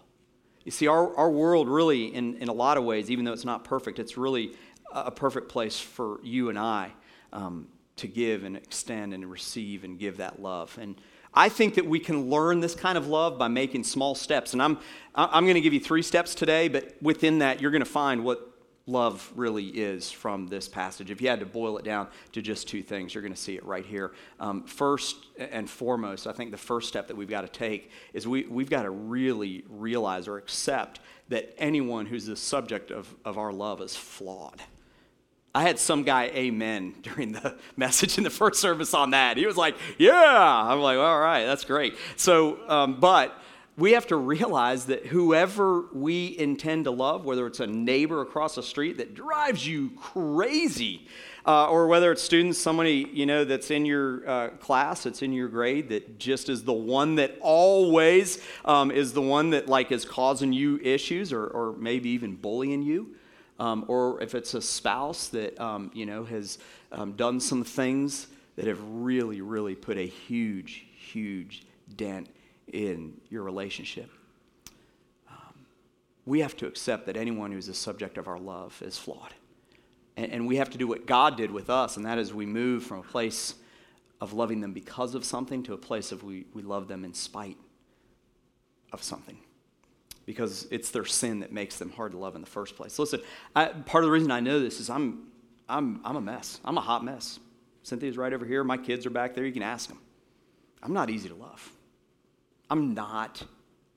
You 0.66 0.72
see, 0.72 0.88
our, 0.88 1.16
our 1.16 1.30
world 1.30 1.70
really, 1.70 2.14
in, 2.14 2.38
in 2.38 2.50
a 2.50 2.54
lot 2.54 2.78
of 2.78 2.84
ways, 2.84 3.12
even 3.12 3.24
though 3.24 3.34
it's 3.34 3.46
not 3.46 3.64
perfect, 3.64 4.00
it's 4.00 4.18
really 4.18 4.54
a 4.92 5.12
perfect 5.12 5.48
place 5.48 5.80
for 5.80 6.20
you 6.24 6.50
and 6.50 6.58
I 6.58 6.92
um, 7.32 7.68
to 7.98 8.08
give 8.08 8.44
and 8.44 8.58
extend 8.58 9.14
and 9.14 9.30
receive 9.30 9.84
and 9.84 10.00
give 10.00 10.18
that 10.18 10.42
love. 10.42 10.78
And 10.82 11.00
I 11.36 11.50
think 11.50 11.76
that 11.76 11.86
we 11.86 12.00
can 12.00 12.30
learn 12.30 12.62
this 12.62 12.74
kind 12.74 12.98
of 12.98 13.08
love 13.08 13.38
by 13.38 13.48
making 13.48 13.84
small 13.84 14.16
steps. 14.16 14.54
And 14.54 14.62
I'm, 14.62 14.80
I'm 15.14 15.44
going 15.44 15.56
to 15.56 15.62
give 15.62 15.74
you 15.74 15.80
three 15.80 16.02
steps 16.02 16.34
today, 16.34 16.68
but 16.68 16.96
within 17.02 17.40
that, 17.40 17.62
you're 17.62 17.72
going 17.72 17.84
to 17.84 17.90
find 17.90 18.24
what 18.24 18.55
love 18.88 19.32
really 19.36 19.66
is 19.66 20.12
from 20.12 20.48
this 20.48 20.68
passage. 20.68 21.10
If 21.10 21.20
you 21.20 21.28
had 21.28 21.40
to 21.40 21.46
boil 21.46 21.78
it 21.78 21.86
down 21.86 22.08
to 22.34 22.42
just 22.42 22.68
two 22.68 22.84
things, 22.84 23.14
you're 23.14 23.24
going 23.24 23.34
to 23.34 23.40
see 23.40 23.56
it 23.56 23.66
right 23.66 23.86
here. 23.86 24.12
Um, 24.40 24.64
first 24.64 25.18
and 25.38 25.68
foremost, 25.70 26.28
I 26.28 26.34
think 26.34 26.52
the 26.52 26.58
first 26.58 26.88
step 26.88 27.08
that 27.08 27.18
we've 27.18 27.30
got 27.30 27.42
to 27.42 27.48
take 27.48 27.90
is 28.14 28.28
we, 28.28 28.44
we've 28.44 28.70
got 28.70 28.84
to 28.84 28.92
really 28.92 29.64
realize 29.70 30.28
or 30.28 30.38
accept 30.38 31.00
that 31.30 31.54
anyone 31.58 32.06
who's 32.06 32.28
the 32.28 32.36
subject 32.36 32.92
of, 32.92 33.14
of 33.26 33.40
our 33.40 33.52
love 33.52 33.82
is 33.82 33.96
flawed. 33.96 34.62
I 35.56 35.64
had 35.64 35.80
some 35.80 36.04
guy 36.04 36.26
amen 36.26 36.96
during 37.02 37.32
the 37.32 37.58
message 37.76 38.18
in 38.20 38.24
the 38.24 38.30
first 38.30 38.62
service 38.62 38.94
on 38.94 39.12
that. 39.12 39.38
He 39.38 39.48
was 39.48 39.58
like, 39.58 39.76
Yeah. 39.98 40.14
I'm 40.14 40.80
like, 40.80 40.98
All 40.98 41.20
right, 41.20 41.46
that's 41.46 41.64
great. 41.64 41.96
So, 42.18 42.60
um, 42.70 43.00
but 43.00 43.36
we 43.78 43.92
have 43.92 44.08
to 44.08 44.16
realize 44.16 44.86
that 44.86 45.08
whoever 45.08 45.86
we 45.94 46.38
intend 46.38 46.86
to 46.86 46.92
love, 46.92 47.26
whether 47.26 47.46
it's 47.46 47.60
a 47.60 47.68
neighbor 47.68 48.22
across 48.22 48.56
the 48.56 48.64
street 48.64 48.98
that 48.98 49.14
drives 49.14 49.68
you 49.68 49.90
crazy, 49.98 51.08
uh, 51.46 51.68
or 51.68 51.88
whether 51.88 52.12
it's 52.12 52.22
students, 52.22 52.58
somebody 52.58 53.10
you 53.12 53.26
know 53.26 53.44
that's 53.44 53.72
in 53.72 53.86
your 53.86 54.28
uh, 54.28 54.50
class, 54.60 55.04
that's 55.04 55.22
in 55.22 55.34
your 55.34 55.50
grade, 55.50 55.90
that 55.90 56.18
just 56.18 56.48
is 56.48 56.64
the 56.64 56.74
one 56.74 57.16
that 57.16 57.36
always 57.42 58.42
um, 58.64 58.92
is 58.92 59.14
the 59.14 59.22
one 59.22 59.50
that 59.50 59.68
like 59.68 59.92
is 59.92 60.06
causing 60.06 60.54
you 60.54 60.80
issues, 60.80 61.34
or, 61.34 61.46
or 61.48 61.74
maybe 61.74 62.10
even 62.10 62.36
bullying 62.36 62.82
you, 62.82 63.16
um, 63.60 63.84
or 63.90 64.22
if 64.24 64.34
it's 64.36 64.54
a 64.54 64.62
spouse 64.62 65.28
that 65.28 65.60
um, 65.60 65.92
you 65.94 66.06
know 66.06 66.24
has 66.24 66.60
um, 66.94 67.12
done 67.14 67.42
some 67.42 67.64
things 67.64 68.28
that 68.56 68.68
have 68.68 68.80
really, 68.82 69.42
really 69.42 69.76
put 69.76 69.98
a 69.98 70.08
huge, 70.08 70.86
huge 70.96 71.64
dent 71.98 72.30
in 72.72 73.14
your 73.30 73.44
relationship. 73.44 74.10
Um, 75.30 75.66
we 76.26 76.40
have 76.40 76.56
to 76.58 76.68
accept 76.68 77.06
that 77.06 77.18
anyone 77.18 77.52
who's 77.52 77.68
the 77.68 77.74
subject 77.74 78.18
of 78.18 78.28
our 78.28 78.40
love 78.40 78.82
is 78.84 78.98
flawed. 78.98 79.34
And, 80.18 80.32
and 80.32 80.48
we 80.48 80.58
have 80.58 80.70
to 80.72 80.78
do 80.78 80.88
what 80.88 81.06
God 81.06 81.38
did 81.38 81.52
with 81.52 81.70
us, 81.70 81.98
and 81.98 82.06
that 82.06 82.18
is 82.18 82.34
we 82.34 82.46
move 82.46 82.84
from 82.84 83.00
a 83.00 83.04
place 83.04 83.56
of 84.22 84.34
loving 84.34 84.62
them 84.62 84.74
because 84.74 85.14
of 85.16 85.26
something 85.26 85.64
to 85.64 85.74
a 85.74 85.78
place 85.78 86.12
of 86.12 86.24
we, 86.24 86.46
we 86.54 86.62
love 86.62 86.88
them 86.88 87.04
in 87.04 87.14
spite 87.14 87.58
of 88.92 89.04
something. 89.04 89.38
Because 90.26 90.68
it's 90.72 90.90
their 90.90 91.06
sin 91.06 91.42
that 91.42 91.52
makes 91.52 91.78
them 91.78 91.92
hard 91.92 92.14
to 92.14 92.18
love 92.18 92.34
in 92.36 92.42
the 92.42 92.48
first 92.48 92.76
place. 92.76 92.98
Listen, 92.98 93.22
I, 93.56 93.66
part 93.66 94.04
of 94.04 94.08
the 94.08 94.12
reason 94.12 94.32
I 94.32 94.40
know 94.40 94.60
this 94.60 94.80
is 94.80 94.90
I'm, 94.90 95.28
I'm, 95.70 96.02
I'm 96.04 96.16
a 96.16 96.22
mess. 96.22 96.60
I'm 96.66 96.78
a 96.78 96.82
hot 96.82 97.04
mess. 97.04 97.40
Cynthia's 97.84 98.18
right 98.18 98.34
over 98.34 98.46
here. 98.46 98.64
My 98.64 98.78
kids 98.78 99.06
are 99.06 99.12
back 99.12 99.36
there. 99.36 99.46
You 99.46 99.52
can 99.52 99.62
ask 99.62 99.88
them. 99.88 100.00
I'm 100.82 100.94
not 100.94 101.12
easy 101.12 101.30
to 101.30 101.36
love. 101.36 101.72
I'm 102.70 102.94
not 102.94 103.44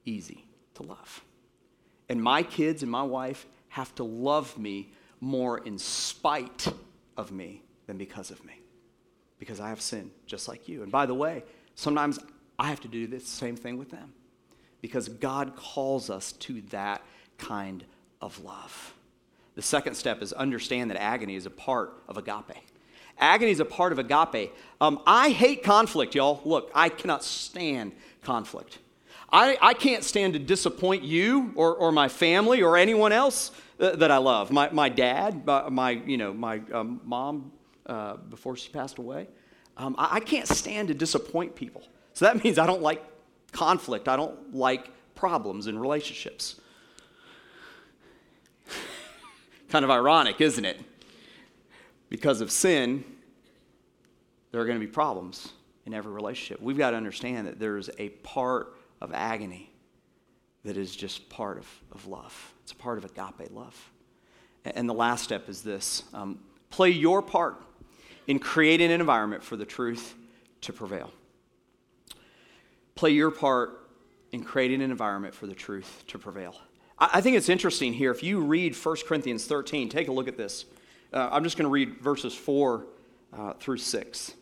easy 0.05 0.45
to 0.75 0.83
love. 0.83 1.25
And 2.09 2.23
my 2.23 2.43
kids 2.43 2.83
and 2.83 2.91
my 2.91 3.03
wife 3.03 3.47
have 3.69 3.95
to 3.97 4.05
love 4.05 4.57
me 4.59 4.93
more 5.21 5.59
in 5.59 5.79
spite 5.79 6.69
of 7.17 7.33
me 7.33 7.63
than 7.87 7.99
because 7.99 8.31
of 8.31 8.45
me. 8.45 8.61
Because 9.39 9.61
I 9.61 9.69
have 9.69 9.81
sinned 9.81 10.11
just 10.27 10.49
like 10.49 10.69
you. 10.69 10.83
And 10.83 10.91
by 10.91 11.07
the 11.07 11.15
way, 11.15 11.45
sometimes 11.75 12.19
I 12.59 12.69
have 12.69 12.81
to 12.81 12.89
do 12.89 13.07
the 13.07 13.21
same 13.21 13.57
thing 13.57 13.79
with 13.79 13.91
them. 13.91 14.13
Because 14.81 15.09
God 15.09 15.57
calls 15.57 16.09
us 16.09 16.33
to 16.33 16.61
that 16.71 17.03
kind 17.37 17.85
of 18.21 18.43
love. 18.45 18.95
The 19.55 19.63
second 19.63 19.95
step 19.95 20.23
is 20.23 20.33
understand 20.33 20.91
that 20.91 21.01
agony 21.01 21.35
is 21.35 21.47
a 21.47 21.51
part 21.51 22.03
of 22.09 22.17
agape. 22.17 22.57
Agony 23.19 23.51
is 23.51 23.61
a 23.61 23.65
part 23.65 23.93
of 23.93 23.99
agape. 23.99 24.53
Um, 24.81 25.01
I 25.07 25.31
hate 25.31 25.63
conflict, 25.63 26.15
y'all. 26.15 26.41
Look, 26.45 26.71
I 26.75 26.89
cannot 26.89 27.25
stand 27.25 27.93
conflict. 28.23 28.79
I, 29.31 29.59
I 29.61 29.75
can't 29.75 30.05
stand 30.05 30.33
to 30.35 30.39
disappoint 30.39 31.03
you 31.03 31.53
or, 31.55 31.75
or 31.75 31.93
my 31.93 32.09
family 32.09 32.63
or 32.63 32.77
anyone 32.77 33.13
else 33.13 33.51
that, 33.77 33.99
that 33.99 34.11
I 34.11 34.17
love. 34.17 34.51
My, 34.51 34.71
my 34.71 34.89
dad, 34.89 35.45
my, 35.45 35.69
my 35.69 35.91
you 35.91 36.17
know, 36.17 36.33
my 36.33 36.63
um, 36.73 37.01
mom 37.05 37.53
uh, 37.87 38.17
before 38.17 38.57
she 38.57 38.71
passed 38.71 38.99
away. 38.99 39.29
Um, 39.77 39.95
I, 39.99 40.17
I 40.17 40.21
can't 40.21 40.49
stand 40.49 40.89
to 40.89 40.95
disappoint 40.95 41.55
people. 41.55 41.83
So 42.15 42.25
that 42.25 42.43
means 42.45 42.59
I 42.59 42.67
don't 42.67 42.83
like 42.83 43.05
conflict. 43.53 44.09
I 44.09 44.17
don't 44.17 44.55
like 44.55 44.91
problems 45.15 45.67
in 45.67 45.79
relationships. 45.79 46.61
kind 49.69 49.85
of 49.85 49.91
ironic, 49.91 50.41
isn't 50.41 50.65
it? 50.65 50.81
Because 52.09 52.41
of 52.41 52.51
sin, 52.51 53.05
there 54.51 54.61
are 54.61 54.65
going 54.65 54.79
to 54.79 54.85
be 54.85 54.91
problems 54.91 55.53
in 55.87 55.95
every 55.95 56.13
relationship. 56.13 56.61
We've 56.61 56.79
got 56.79 56.91
to 56.91 56.97
understand 56.97 57.47
that 57.47 57.59
there's 57.59 57.91
a 57.99 58.11
part 58.11 58.77
of 59.01 59.13
agony 59.13 59.71
that 60.65 60.77
is 60.77 60.95
just 60.95 61.29
part 61.29 61.59
of, 61.59 61.67
of 61.93 62.07
love. 62.07 62.55
It's 62.63 62.73
a 62.73 62.77
part 62.77 62.99
of 62.99 63.05
agape 63.05 63.51
love. 63.53 63.91
And 64.65 64.89
the 64.89 64.95
last 64.95 65.25
step 65.25 65.49
is 65.49 65.63
this 65.63 66.05
um, 66.13 66.41
play 66.71 66.91
your 66.91 67.23
part 67.23 67.63
in 68.27 68.39
creating 68.39 68.93
an 68.93 69.01
environment 69.01 69.43
for 69.43 69.57
the 69.57 69.65
truth 69.65 70.15
to 70.63 70.73
prevail. 70.73 71.11
Play 72.95 73.11
your 73.11 73.31
part 73.31 73.89
in 74.33 74.43
creating 74.43 74.83
an 74.83 74.91
environment 74.91 75.35
for 75.35 75.47
the 75.47 75.55
truth 75.55 76.05
to 76.09 76.19
prevail. 76.19 76.55
I, 76.99 77.11
I 77.15 77.21
think 77.21 77.37
it's 77.37 77.49
interesting 77.49 77.93
here. 77.93 78.11
If 78.11 78.23
you 78.23 78.41
read 78.41 78.77
1 78.77 78.97
Corinthians 79.07 79.47
13, 79.47 79.89
take 79.89 80.09
a 80.09 80.13
look 80.13 80.29
at 80.29 80.37
this. 80.37 80.67
Uh, 81.13 81.29
I'm 81.33 81.43
just 81.43 81.57
going 81.57 81.65
to 81.65 81.71
read 81.71 82.01
verses 82.01 82.35
4 82.35 82.87
uh, 83.33 83.53
through 83.55 83.79
6. 83.79 84.35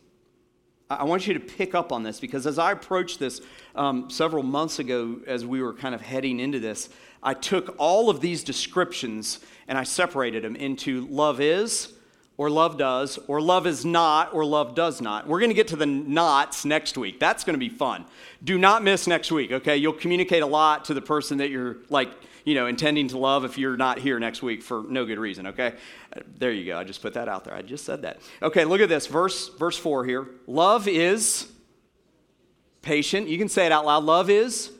I 0.89 1.03
want 1.03 1.27
you 1.27 1.33
to 1.33 1.39
pick 1.39 1.75
up 1.75 1.91
on 1.91 2.03
this 2.03 2.19
because 2.19 2.47
as 2.47 2.57
I 2.57 2.71
approached 2.71 3.19
this 3.19 3.41
um, 3.75 4.09
several 4.09 4.43
months 4.43 4.79
ago, 4.79 5.19
as 5.27 5.45
we 5.45 5.61
were 5.61 5.73
kind 5.73 5.93
of 5.93 6.01
heading 6.01 6.39
into 6.39 6.59
this, 6.59 6.89
I 7.21 7.33
took 7.33 7.75
all 7.77 8.09
of 8.09 8.21
these 8.21 8.43
descriptions 8.43 9.39
and 9.67 9.77
I 9.77 9.83
separated 9.83 10.43
them 10.43 10.55
into 10.55 11.05
love 11.07 11.41
is, 11.41 11.93
or 12.37 12.49
love 12.49 12.77
does, 12.77 13.17
or 13.27 13.41
love 13.41 13.65
is 13.65 13.83
not, 13.83 14.33
or 14.33 14.45
love 14.45 14.75
does 14.75 15.01
not. 15.01 15.27
We're 15.27 15.39
going 15.39 15.49
to 15.49 15.55
get 15.55 15.69
to 15.69 15.75
the 15.75 15.87
nots 15.87 16.65
next 16.65 16.97
week. 16.97 17.19
That's 17.19 17.43
going 17.43 17.55
to 17.55 17.59
be 17.59 17.69
fun. 17.69 18.05
Do 18.43 18.57
not 18.57 18.83
miss 18.83 19.07
next 19.07 19.31
week, 19.31 19.51
okay? 19.51 19.75
You'll 19.75 19.93
communicate 19.93 20.43
a 20.43 20.47
lot 20.47 20.85
to 20.85 20.93
the 20.93 21.01
person 21.01 21.39
that 21.39 21.49
you're 21.49 21.77
like 21.89 22.11
you 22.47 22.55
know, 22.55 22.67
intending 22.67 23.09
to 23.09 23.17
love 23.17 23.43
if 23.43 23.57
you're 23.57 23.75
not 23.75 23.99
here 23.99 24.17
next 24.19 24.41
week 24.41 24.63
for 24.63 24.85
no 24.87 25.03
good 25.03 25.19
reason, 25.19 25.47
okay? 25.47 25.73
There 26.37 26.49
you 26.49 26.65
go. 26.65 26.77
I 26.79 26.85
just 26.85 27.01
put 27.01 27.15
that 27.15 27.27
out 27.27 27.43
there. 27.43 27.53
I 27.53 27.61
just 27.61 27.83
said 27.83 28.03
that. 28.03 28.21
Okay, 28.41 28.63
look 28.63 28.79
at 28.79 28.87
this. 28.87 29.05
Verse 29.05 29.49
verse 29.49 29.77
4 29.77 30.05
here. 30.05 30.29
Love 30.47 30.87
is 30.87 31.51
patient. 32.81 33.27
You 33.27 33.37
can 33.37 33.49
say 33.49 33.65
it 33.65 33.73
out 33.73 33.85
loud. 33.85 34.05
Love 34.05 34.29
is 34.29 34.71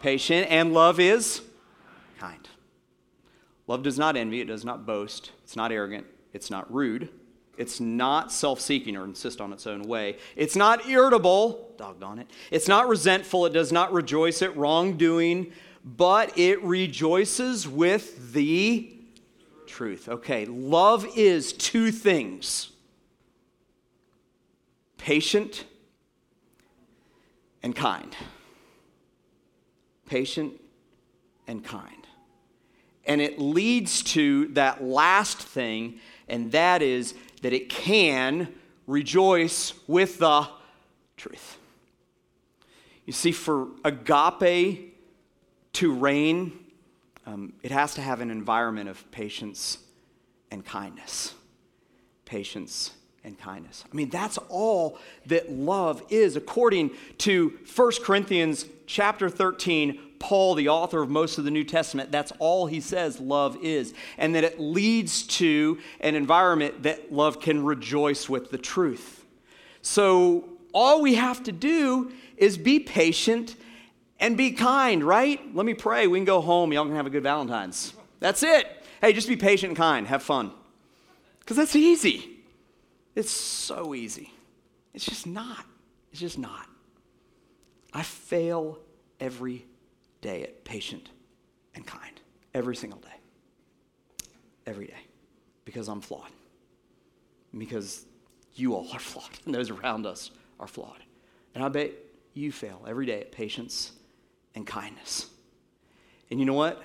patient 0.00 0.46
and 0.52 0.72
love 0.72 1.00
is 1.00 1.42
kind. 2.20 2.48
Love 3.66 3.82
does 3.82 3.98
not 3.98 4.16
envy, 4.16 4.40
it 4.40 4.44
does 4.44 4.64
not 4.64 4.86
boast, 4.86 5.32
it's 5.42 5.56
not 5.56 5.72
arrogant, 5.72 6.06
it's 6.32 6.48
not 6.48 6.72
rude. 6.72 7.08
It's 7.58 7.80
not 7.80 8.30
self 8.30 8.60
seeking 8.60 8.96
or 8.96 9.04
insist 9.04 9.40
on 9.40 9.52
its 9.52 9.66
own 9.66 9.82
way. 9.82 10.18
It's 10.36 10.56
not 10.56 10.86
irritable, 10.86 11.72
doggone 11.78 12.18
it. 12.18 12.30
It's 12.50 12.68
not 12.68 12.86
resentful. 12.86 13.46
It 13.46 13.54
does 13.54 13.72
not 13.72 13.92
rejoice 13.92 14.42
at 14.42 14.56
wrongdoing, 14.56 15.52
but 15.86 16.36
it 16.36 16.60
rejoices 16.64 17.68
with 17.68 18.32
the 18.32 18.92
truth. 19.66 20.08
Okay, 20.08 20.44
love 20.44 21.06
is 21.16 21.52
two 21.52 21.92
things 21.92 22.72
patient 24.98 25.64
and 27.62 27.76
kind. 27.76 28.16
Patient 30.06 30.60
and 31.46 31.64
kind. 31.64 32.06
And 33.04 33.20
it 33.20 33.38
leads 33.38 34.02
to 34.02 34.48
that 34.48 34.82
last 34.82 35.38
thing, 35.38 36.00
and 36.28 36.50
that 36.50 36.82
is 36.82 37.14
that 37.42 37.52
it 37.52 37.68
can 37.68 38.52
rejoice 38.88 39.74
with 39.86 40.18
the 40.18 40.48
truth. 41.16 41.58
You 43.04 43.12
see, 43.12 43.30
for 43.30 43.68
agape 43.84 44.95
to 45.76 45.92
reign, 45.92 46.58
um, 47.26 47.52
it 47.62 47.70
has 47.70 47.94
to 47.94 48.00
have 48.00 48.22
an 48.22 48.30
environment 48.30 48.88
of 48.88 49.10
patience 49.10 49.76
and 50.50 50.64
kindness. 50.64 51.34
Patience 52.24 52.92
and 53.24 53.38
kindness. 53.38 53.84
I 53.90 53.94
mean, 53.94 54.08
that's 54.08 54.38
all 54.48 54.98
that 55.26 55.52
love 55.52 56.02
is. 56.08 56.34
According 56.34 56.92
to 57.18 57.58
1 57.74 57.92
Corinthians 58.02 58.64
chapter 58.86 59.28
13, 59.28 60.00
Paul, 60.18 60.54
the 60.54 60.70
author 60.70 61.02
of 61.02 61.10
most 61.10 61.36
of 61.36 61.44
the 61.44 61.50
New 61.50 61.64
Testament, 61.64 62.10
that's 62.10 62.32
all 62.38 62.66
he 62.66 62.80
says 62.80 63.20
love 63.20 63.58
is. 63.62 63.92
And 64.16 64.34
that 64.34 64.44
it 64.44 64.58
leads 64.58 65.24
to 65.24 65.78
an 66.00 66.14
environment 66.14 66.84
that 66.84 67.12
love 67.12 67.40
can 67.40 67.62
rejoice 67.62 68.30
with 68.30 68.50
the 68.50 68.58
truth. 68.58 69.26
So 69.82 70.48
all 70.72 71.02
we 71.02 71.16
have 71.16 71.42
to 71.42 71.52
do 71.52 72.12
is 72.38 72.56
be 72.56 72.80
patient 72.80 73.56
and 74.18 74.36
be 74.36 74.52
kind, 74.52 75.04
right? 75.04 75.40
Let 75.54 75.66
me 75.66 75.74
pray. 75.74 76.06
We 76.06 76.18
can 76.18 76.24
go 76.24 76.40
home. 76.40 76.72
Y'all 76.72 76.84
can 76.84 76.94
have 76.94 77.06
a 77.06 77.10
good 77.10 77.22
Valentine's. 77.22 77.92
That's 78.20 78.42
it. 78.42 78.66
Hey, 79.00 79.12
just 79.12 79.28
be 79.28 79.36
patient 79.36 79.70
and 79.70 79.76
kind. 79.76 80.06
Have 80.06 80.22
fun. 80.22 80.52
Because 81.40 81.56
that's 81.56 81.76
easy. 81.76 82.40
It's 83.14 83.30
so 83.30 83.94
easy. 83.94 84.32
It's 84.94 85.04
just 85.04 85.26
not. 85.26 85.64
It's 86.10 86.20
just 86.20 86.38
not. 86.38 86.66
I 87.92 88.02
fail 88.02 88.78
every 89.20 89.66
day 90.20 90.42
at 90.42 90.64
patient 90.64 91.10
and 91.74 91.86
kind. 91.86 92.20
Every 92.54 92.74
single 92.74 93.00
day. 93.00 94.28
Every 94.66 94.86
day. 94.86 95.06
Because 95.64 95.88
I'm 95.88 96.00
flawed. 96.00 96.30
Because 97.56 98.06
you 98.54 98.74
all 98.74 98.88
are 98.92 98.98
flawed. 98.98 99.30
And 99.44 99.54
those 99.54 99.70
around 99.70 100.06
us 100.06 100.30
are 100.58 100.66
flawed. 100.66 101.02
And 101.54 101.62
I 101.62 101.68
bet 101.68 101.92
you 102.34 102.52
fail 102.52 102.84
every 102.88 103.06
day 103.06 103.20
at 103.20 103.32
patience 103.32 103.92
and 104.56 104.66
kindness. 104.66 105.26
And 106.30 106.40
you 106.40 106.46
know 106.46 106.54
what? 106.54 106.82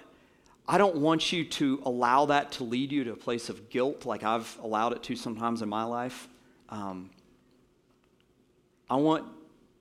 I 0.67 0.77
don't 0.77 0.97
want 0.97 1.31
you 1.31 1.43
to 1.45 1.81
allow 1.85 2.25
that 2.27 2.51
to 2.53 2.63
lead 2.63 2.91
you 2.91 3.03
to 3.05 3.13
a 3.13 3.15
place 3.15 3.49
of 3.49 3.69
guilt 3.69 4.05
like 4.05 4.23
I've 4.23 4.57
allowed 4.61 4.93
it 4.93 5.01
to 5.03 5.15
sometimes 5.15 5.63
in 5.63 5.69
my 5.69 5.83
life. 5.83 6.27
Um, 6.69 7.09
I 8.89 8.95
want 8.97 9.25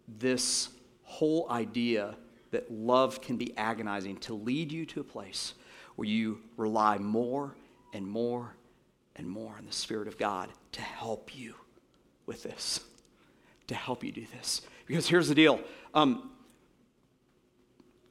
this 0.08 0.70
whole 1.02 1.46
idea 1.50 2.16
that 2.52 2.70
love 2.72 3.20
can 3.20 3.36
be 3.36 3.56
agonizing 3.56 4.16
to 4.18 4.34
lead 4.34 4.72
you 4.72 4.86
to 4.86 5.00
a 5.00 5.04
place 5.04 5.54
where 5.96 6.08
you 6.08 6.40
rely 6.56 6.98
more 6.98 7.54
and 7.92 8.06
more 8.06 8.54
and 9.16 9.28
more 9.28 9.54
on 9.58 9.66
the 9.66 9.72
Spirit 9.72 10.08
of 10.08 10.16
God 10.16 10.48
to 10.72 10.80
help 10.80 11.36
you 11.36 11.54
with 12.26 12.42
this, 12.42 12.80
to 13.66 13.74
help 13.74 14.02
you 14.02 14.12
do 14.12 14.24
this. 14.32 14.62
Because 14.86 15.08
here's 15.08 15.28
the 15.28 15.34
deal 15.34 15.60
um, 15.94 16.30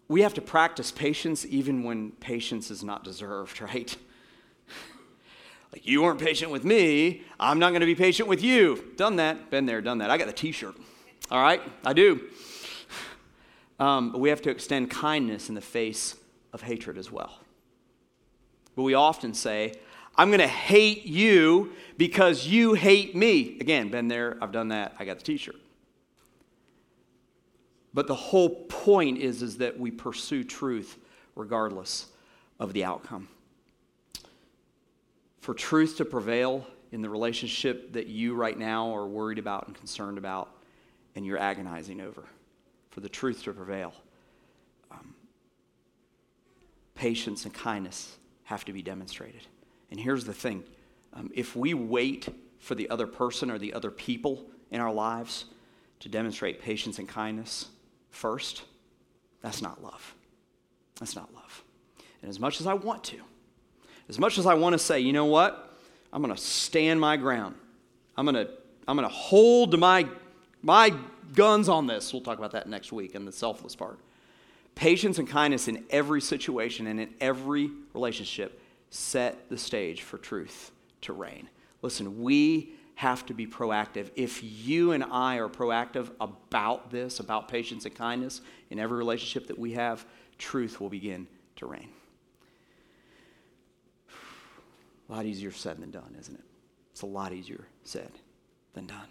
we 0.10 0.24
have 0.24 0.34
to 0.34 0.42
practice 0.42 0.92
patience 0.92 1.46
even 1.46 1.84
when 1.84 2.12
patience 2.14 2.70
is 2.70 2.84
not 2.84 3.06
deserved, 3.06 3.62
right? 3.62 3.96
like, 5.72 5.88
you 5.88 6.02
weren't 6.02 6.20
patient 6.20 6.52
with 6.52 6.66
me, 6.66 7.24
I'm 7.40 7.60
not 7.60 7.70
going 7.70 7.82
to 7.82 7.86
be 7.86 7.96
patient 7.96 8.28
with 8.28 8.44
you. 8.44 8.92
Done 8.98 9.16
that, 9.18 9.50
been 9.50 9.66
there, 9.66 9.80
done 9.82 10.00
that. 10.00 10.10
I 10.10 10.18
got 10.18 10.28
the 10.28 10.34
t 10.34 10.52
shirt. 10.52 10.76
All 11.32 11.42
right, 11.42 11.62
I 11.86 11.94
do. 11.94 12.22
Um, 13.80 14.12
but 14.12 14.20
we 14.20 14.28
have 14.30 14.42
to 14.42 14.50
extend 14.50 14.90
kindness 14.90 15.48
in 15.48 15.56
the 15.56 15.62
face 15.62 16.18
of 16.52 16.64
hatred 16.64 16.98
as 16.98 17.12
well. 17.12 17.40
But 18.76 18.84
we 18.84 18.94
often 18.94 19.34
say, 19.34 19.76
I'm 20.18 20.30
going 20.30 20.42
to 20.42 20.48
hate 20.48 21.06
you 21.06 21.72
because 21.98 22.46
you 22.46 22.74
hate 22.74 23.16
me. 23.16 23.58
Again, 23.62 23.90
been 23.90 24.10
there, 24.10 24.38
I've 24.42 24.52
done 24.52 24.70
that, 24.70 24.96
I 25.00 25.06
got 25.06 25.20
the 25.20 25.24
t 25.24 25.38
shirt. 25.38 25.56
But 28.00 28.08
the 28.08 28.16
whole 28.16 28.64
point 28.64 29.18
is, 29.18 29.42
is 29.42 29.58
that 29.58 29.78
we 29.78 29.92
pursue 29.92 30.46
truth 30.46 30.98
regardless 31.36 32.06
of 32.58 32.72
the 32.72 32.86
outcome. 32.86 33.28
For 35.42 35.54
truth 35.54 35.98
to 35.98 36.06
prevail 36.06 36.66
in 36.94 37.02
the 37.02 37.10
relationship 37.10 37.92
that 37.92 38.08
you 38.08 38.36
right 38.36 38.58
now 38.58 38.96
are 38.96 39.06
worried 39.06 39.38
about 39.38 39.68
and 39.68 39.76
concerned 39.76 40.18
about 40.18 40.50
and 41.14 41.26
you're 41.26 41.38
agonizing 41.38 42.00
over, 42.00 42.24
for 42.90 43.02
the 43.02 43.10
truth 43.10 43.44
to 43.44 43.52
prevail, 43.52 43.94
um, 44.92 45.14
patience 46.96 47.44
and 47.44 47.54
kindness 47.54 48.16
have 48.44 48.64
to 48.64 48.72
be 48.72 48.82
demonstrated. 48.82 49.46
And 49.92 50.00
here's 50.00 50.24
the 50.24 50.34
thing 50.34 50.64
um, 51.12 51.32
if 51.36 51.54
we 51.54 51.74
wait 51.74 52.30
for 52.60 52.76
the 52.76 52.90
other 52.90 53.08
person 53.08 53.52
or 53.52 53.58
the 53.58 53.74
other 53.74 53.92
people 53.92 54.46
in 54.72 54.80
our 54.80 54.94
lives 54.94 55.48
to 56.00 56.08
demonstrate 56.08 56.62
patience 56.62 56.98
and 56.98 57.06
kindness, 57.10 57.66
first, 58.12 58.64
that's 59.42 59.62
not 59.62 59.84
love. 59.84 60.16
That's 61.00 61.16
not 61.16 61.34
love. 61.34 61.64
And 62.22 62.30
as 62.30 62.40
much 62.40 62.60
as 62.60 62.68
I 62.68 62.74
want 62.74 63.04
to, 63.06 63.18
as 64.10 64.20
much 64.20 64.38
as 64.38 64.46
I 64.46 64.56
want 64.56 64.74
to 64.74 64.80
say, 64.80 65.00
you 65.00 65.14
know 65.14 65.26
what? 65.26 65.78
I'm 66.12 66.22
going 66.22 66.36
to 66.36 66.42
stand 66.42 67.00
my 67.00 67.18
ground. 67.18 67.56
I'm 68.18 68.26
going 68.26 68.46
to 68.46 68.52
I'm 68.88 68.98
going 68.98 69.08
to 69.08 69.14
hold 69.14 69.72
to 69.72 69.78
my 69.78 70.08
my 70.62 70.94
guns 71.36 71.70
on 71.70 71.88
this. 71.88 72.12
We'll 72.12 72.24
talk 72.24 72.40
about 72.40 72.52
that 72.52 72.68
next 72.68 72.92
week 72.92 73.16
in 73.16 73.26
the 73.26 73.32
selfless 73.32 73.76
part. 73.76 74.00
Patience 74.76 75.20
and 75.20 75.28
kindness 75.28 75.68
in 75.68 75.86
every 75.90 76.22
situation 76.22 76.88
and 76.88 77.00
in 77.00 77.14
every 77.22 77.70
relationship 77.94 78.62
set 78.90 79.50
the 79.50 79.58
stage 79.58 80.02
for 80.02 80.18
truth 80.18 80.72
to 81.02 81.14
reign. 81.14 81.50
Listen, 81.82 82.22
we 82.22 82.74
have 83.00 83.26
to 83.26 83.34
be 83.34 83.48
proactive. 83.48 84.12
If 84.18 84.44
you 84.44 84.92
and 84.92 85.06
I 85.06 85.38
are 85.38 85.48
proactive 85.48 86.12
about 86.20 86.92
this, 86.92 87.22
about 87.22 87.48
patience 87.48 87.86
and 87.86 87.96
kindness 87.96 88.42
in 88.72 88.78
every 88.78 88.98
relationship 88.98 89.48
that 89.48 89.58
we 89.58 89.72
have, 89.72 90.06
truth 90.38 90.82
will 90.82 90.90
begin 90.90 91.26
to 91.56 91.66
reign. 91.66 91.88
A 95.08 95.14
lot 95.14 95.26
easier 95.26 95.50
said 95.50 95.80
than 95.80 95.92
done, 95.92 96.14
isn't 96.20 96.36
it? 96.36 96.44
It's 96.92 97.04
a 97.04 97.06
lot 97.06 97.32
easier 97.32 97.66
said 97.86 98.12
than 98.74 98.86
done. 98.86 99.08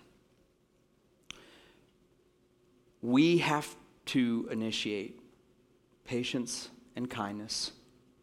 We 3.00 3.38
have 3.38 3.74
to 4.06 4.50
initiate 4.52 5.18
patience 6.04 6.68
and 6.94 7.08
kindness 7.08 7.72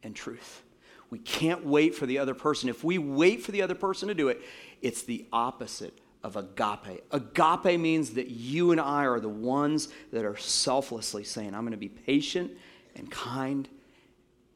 and 0.04 0.16
truth. 0.16 0.62
We 1.10 1.20
can't 1.20 1.66
wait 1.66 1.96
for 1.96 2.06
the 2.06 2.20
other 2.20 2.34
person. 2.34 2.68
If 2.70 2.84
we 2.84 2.98
wait 2.98 3.42
for 3.42 3.52
the 3.52 3.62
other 3.62 3.76
person 3.76 4.10
to 4.10 4.14
do 4.14 4.28
it, 4.28 4.42
it's 4.82 5.04
the 5.04 5.26
opposite 5.32 5.98
of 6.24 6.36
agape. 6.36 7.04
Agape 7.12 7.80
means 7.80 8.12
that 8.12 8.30
you 8.30 8.72
and 8.72 8.82
I 8.82 9.06
are 9.06 9.20
the 9.20 9.30
ones 9.30 9.90
that 10.12 10.26
are 10.26 10.38
selflessly 10.38 11.24
saying, 11.24 11.54
I'm 11.54 11.62
going 11.62 11.72
to 11.72 11.78
be 11.78 11.90
patient 11.90 12.52
and 12.96 13.10
kind 13.12 13.70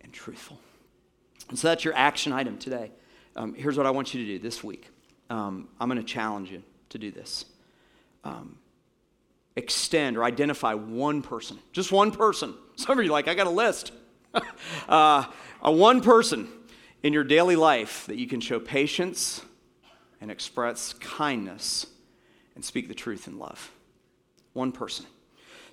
and 0.02 0.12
truthful. 0.12 0.60
And 1.50 1.58
so 1.58 1.68
that's 1.68 1.84
your 1.84 1.94
action 1.96 2.34
item 2.34 2.58
today. 2.58 2.92
Um, 3.36 3.54
here's 3.54 3.78
what 3.78 3.86
I 3.86 3.92
want 3.92 4.14
you 4.14 4.26
to 4.26 4.26
do 4.26 4.40
this 4.40 4.64
week 4.64 4.90
um, 5.30 5.68
I'm 5.80 5.88
going 5.88 6.02
to 6.02 6.08
challenge 6.08 6.52
you 6.52 6.64
to 6.90 6.98
do 6.98 7.12
this. 7.12 7.46
Um, 8.24 8.58
extend 9.56 10.18
or 10.18 10.24
identify 10.24 10.74
one 10.74 11.22
person, 11.22 11.60
just 11.72 11.92
one 11.92 12.12
person. 12.12 12.56
Some 12.76 12.98
of 12.98 13.06
you 13.06 13.12
like, 13.12 13.28
I 13.28 13.36
got 13.36 13.48
a 13.48 13.52
list. 13.52 13.92
uh, 14.90 15.26
a 15.62 15.72
one 15.72 16.02
person 16.02 16.48
in 17.04 17.14
your 17.14 17.24
daily 17.24 17.56
life 17.56 18.06
that 18.08 18.18
you 18.18 18.28
can 18.28 18.42
show 18.42 18.60
patience 18.60 19.42
and 20.22 20.30
express 20.32 20.94
kindness 20.94 21.86
and 22.56 22.64
speak 22.64 22.88
the 22.88 22.94
truth 22.94 23.28
in 23.28 23.38
love. 23.38 23.72
One 24.54 24.72
person. 24.72 25.06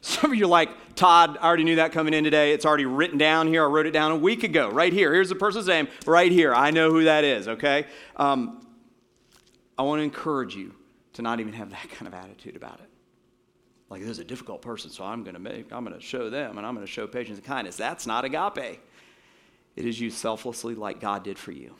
Some 0.00 0.30
of 0.30 0.38
you 0.38 0.44
are 0.44 0.48
like, 0.48 0.94
Todd, 0.94 1.36
I 1.40 1.46
already 1.46 1.64
knew 1.64 1.76
that 1.76 1.90
coming 1.90 2.14
in 2.14 2.22
today. 2.22 2.52
It's 2.52 2.64
already 2.64 2.84
written 2.84 3.18
down 3.18 3.48
here. 3.48 3.64
I 3.64 3.66
wrote 3.66 3.86
it 3.86 3.90
down 3.90 4.12
a 4.12 4.16
week 4.16 4.44
ago, 4.44 4.70
right 4.70 4.92
here. 4.92 5.12
Here's 5.12 5.28
the 5.28 5.34
person's 5.34 5.66
name, 5.66 5.88
right 6.06 6.30
here. 6.30 6.54
I 6.54 6.70
know 6.70 6.92
who 6.92 7.04
that 7.04 7.24
is, 7.24 7.48
okay? 7.48 7.86
Um, 8.16 8.64
I 9.76 9.82
want 9.82 9.98
to 9.98 10.04
encourage 10.04 10.54
you 10.54 10.74
to 11.14 11.22
not 11.22 11.40
even 11.40 11.52
have 11.54 11.70
that 11.70 11.90
kind 11.90 12.06
of 12.06 12.14
attitude 12.14 12.54
about 12.54 12.78
it. 12.80 12.88
Like, 13.88 14.00
this 14.00 14.10
is 14.10 14.18
a 14.18 14.24
difficult 14.24 14.62
person, 14.62 14.90
so 14.90 15.04
I'm 15.04 15.22
going 15.22 15.34
to 15.34 15.40
make, 15.40 15.72
I'm 15.72 15.84
going 15.84 15.98
to 15.98 16.04
show 16.04 16.30
them, 16.30 16.58
and 16.58 16.66
I'm 16.66 16.74
going 16.74 16.86
to 16.86 16.92
show 16.92 17.06
patience 17.06 17.38
and 17.38 17.46
kindness. 17.46 17.76
That's 17.76 18.06
not 18.06 18.24
agape. 18.24 18.80
It 19.76 19.84
is 19.84 20.00
you 20.00 20.10
selflessly 20.10 20.74
like 20.74 21.00
God 21.00 21.24
did 21.24 21.38
for 21.38 21.52
you, 21.52 21.74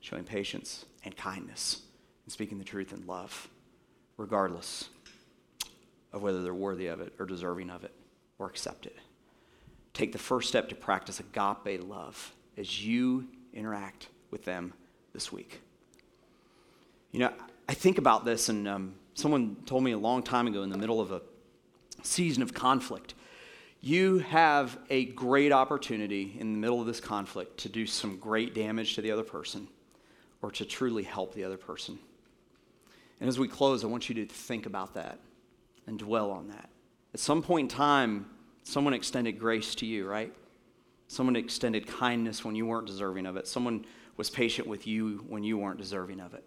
showing 0.00 0.24
patience 0.24 0.84
and 1.04 1.16
kindness 1.16 1.82
and 2.24 2.32
speaking 2.32 2.58
the 2.58 2.64
truth 2.64 2.92
in 2.92 3.06
love, 3.06 3.48
regardless 4.16 4.88
of 6.12 6.22
whether 6.22 6.42
they're 6.42 6.54
worthy 6.54 6.86
of 6.86 7.00
it 7.00 7.12
or 7.18 7.26
deserving 7.26 7.70
of 7.70 7.84
it 7.84 7.92
or 8.38 8.46
accept 8.46 8.86
it. 8.86 8.96
take 9.92 10.12
the 10.12 10.18
first 10.18 10.48
step 10.48 10.68
to 10.68 10.74
practice 10.74 11.20
agape 11.20 11.82
love 11.86 12.32
as 12.56 12.84
you 12.84 13.26
interact 13.52 14.08
with 14.30 14.44
them 14.44 14.72
this 15.12 15.32
week. 15.32 15.60
You 17.12 17.20
know, 17.20 17.32
I 17.68 17.74
think 17.74 17.98
about 17.98 18.24
this, 18.24 18.48
and 18.48 18.68
um, 18.68 18.94
someone 19.14 19.56
told 19.66 19.82
me 19.82 19.92
a 19.92 19.98
long 19.98 20.22
time 20.22 20.46
ago 20.46 20.62
in 20.62 20.70
the 20.70 20.78
middle 20.78 21.00
of 21.00 21.10
a 21.10 21.22
season 22.02 22.42
of 22.42 22.54
conflict 22.54 23.14
you 23.82 24.18
have 24.18 24.78
a 24.90 25.06
great 25.06 25.52
opportunity 25.52 26.36
in 26.38 26.52
the 26.52 26.58
middle 26.58 26.80
of 26.80 26.86
this 26.86 27.00
conflict 27.00 27.58
to 27.58 27.68
do 27.68 27.86
some 27.86 28.18
great 28.18 28.54
damage 28.54 28.94
to 28.94 29.02
the 29.02 29.10
other 29.10 29.22
person 29.22 29.66
or 30.42 30.50
to 30.52 30.64
truly 30.64 31.02
help 31.02 31.34
the 31.34 31.44
other 31.44 31.56
person. 31.56 31.98
And 33.20 33.28
as 33.28 33.38
we 33.38 33.48
close, 33.48 33.84
I 33.84 33.86
want 33.88 34.08
you 34.08 34.14
to 34.16 34.26
think 34.26 34.66
about 34.66 34.94
that 34.94 35.18
and 35.86 35.98
dwell 35.98 36.30
on 36.30 36.48
that. 36.48 36.70
At 37.12 37.20
some 37.20 37.42
point 37.42 37.70
in 37.70 37.76
time, 37.76 38.26
someone 38.62 38.94
extended 38.94 39.38
grace 39.38 39.74
to 39.76 39.86
you, 39.86 40.06
right? 40.06 40.32
Someone 41.08 41.36
extended 41.36 41.86
kindness 41.86 42.44
when 42.44 42.54
you 42.54 42.66
weren't 42.66 42.86
deserving 42.86 43.26
of 43.26 43.36
it. 43.36 43.46
Someone 43.46 43.84
was 44.16 44.30
patient 44.30 44.66
with 44.66 44.86
you 44.86 45.24
when 45.28 45.42
you 45.42 45.58
weren't 45.58 45.78
deserving 45.78 46.20
of 46.20 46.34
it. 46.34 46.44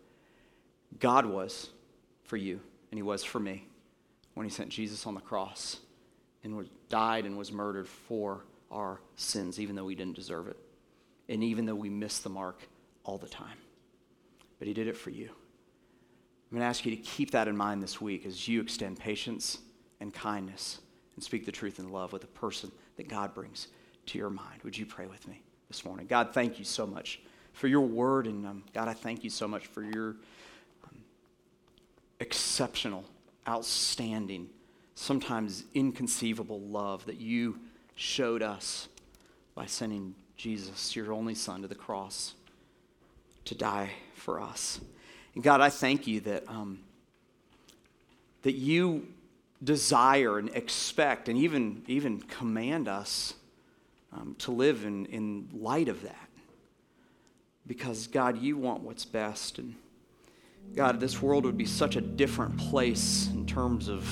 God 0.99 1.25
was 1.25 1.69
for 2.23 2.37
you, 2.37 2.59
and 2.91 2.97
He 2.97 3.03
was 3.03 3.23
for 3.23 3.39
me 3.39 3.67
when 4.33 4.45
He 4.45 4.49
sent 4.49 4.69
Jesus 4.69 5.05
on 5.05 5.15
the 5.15 5.21
cross 5.21 5.79
and 6.43 6.67
died 6.89 7.25
and 7.25 7.37
was 7.37 7.51
murdered 7.51 7.87
for 7.87 8.45
our 8.71 8.99
sins, 9.15 9.59
even 9.59 9.75
though 9.75 9.85
we 9.85 9.95
didn't 9.95 10.15
deserve 10.15 10.47
it, 10.47 10.57
and 11.29 11.43
even 11.43 11.65
though 11.65 11.75
we 11.75 11.89
missed 11.89 12.23
the 12.23 12.29
mark 12.29 12.67
all 13.03 13.17
the 13.17 13.27
time. 13.27 13.57
But 14.59 14.67
He 14.67 14.73
did 14.73 14.87
it 14.87 14.97
for 14.97 15.09
you. 15.09 15.29
I'm 16.53 16.59
going 16.59 16.61
to 16.61 16.69
ask 16.69 16.85
you 16.85 16.95
to 16.95 17.01
keep 17.01 17.31
that 17.31 17.47
in 17.47 17.57
mind 17.57 17.81
this 17.81 17.99
week 17.99 18.27
as 18.27 18.47
you 18.47 18.61
extend 18.61 18.99
patience 18.99 19.57
and 19.99 20.13
kindness 20.13 20.79
and 21.15 21.23
speak 21.23 21.47
the 21.47 21.51
truth 21.51 21.79
in 21.79 21.89
love 21.89 22.13
with 22.13 22.23
a 22.23 22.27
person 22.27 22.71
that 22.97 23.07
God 23.07 23.33
brings 23.33 23.69
to 24.07 24.19
your 24.19 24.29
mind. 24.29 24.61
Would 24.63 24.77
you 24.77 24.85
pray 24.85 25.07
with 25.07 25.27
me 25.27 25.41
this 25.67 25.83
morning? 25.83 26.05
God, 26.05 26.33
thank 26.33 26.59
you 26.59 26.65
so 26.65 26.85
much 26.85 27.21
for 27.53 27.67
your 27.67 27.81
word. 27.81 28.27
And 28.27 28.45
um, 28.45 28.63
God, 28.73 28.87
I 28.87 28.93
thank 28.93 29.23
you 29.23 29.31
so 29.31 29.47
much 29.47 29.65
for 29.65 29.81
your 29.81 30.09
um, 30.83 30.99
exceptional, 32.19 33.03
outstanding, 33.47 34.49
sometimes 34.95 35.63
inconceivable 35.73 36.61
love 36.61 37.05
that 37.05 37.19
you 37.19 37.59
showed 37.95 38.43
us 38.43 38.89
by 39.55 39.65
sending 39.65 40.13
Jesus, 40.37 40.95
your 40.95 41.13
only 41.13 41.33
Son, 41.33 41.61
to 41.61 41.67
the 41.67 41.73
cross 41.73 42.35
to 43.45 43.55
die 43.55 43.91
for 44.23 44.39
us. 44.41 44.79
And 45.35 45.43
God, 45.43 45.59
I 45.59 45.69
thank 45.69 46.07
you 46.07 46.21
that, 46.21 46.47
um, 46.47 46.79
that 48.43 48.53
you 48.53 49.07
desire 49.63 50.39
and 50.39 50.49
expect 50.49 51.27
and 51.27 51.37
even, 51.37 51.83
even 51.87 52.19
command 52.21 52.87
us 52.87 53.33
um, 54.13 54.35
to 54.39 54.51
live 54.51 54.85
in, 54.85 55.05
in 55.07 55.49
light 55.53 55.89
of 55.89 56.01
that. 56.03 56.29
Because, 57.67 58.07
God, 58.07 58.41
you 58.41 58.57
want 58.57 58.81
what's 58.81 59.05
best. 59.05 59.59
And, 59.59 59.75
God, 60.75 60.99
this 60.99 61.21
world 61.21 61.45
would 61.45 61.57
be 61.57 61.65
such 61.65 61.95
a 61.95 62.01
different 62.01 62.57
place 62.57 63.29
in 63.33 63.45
terms 63.45 63.89
of 63.89 64.07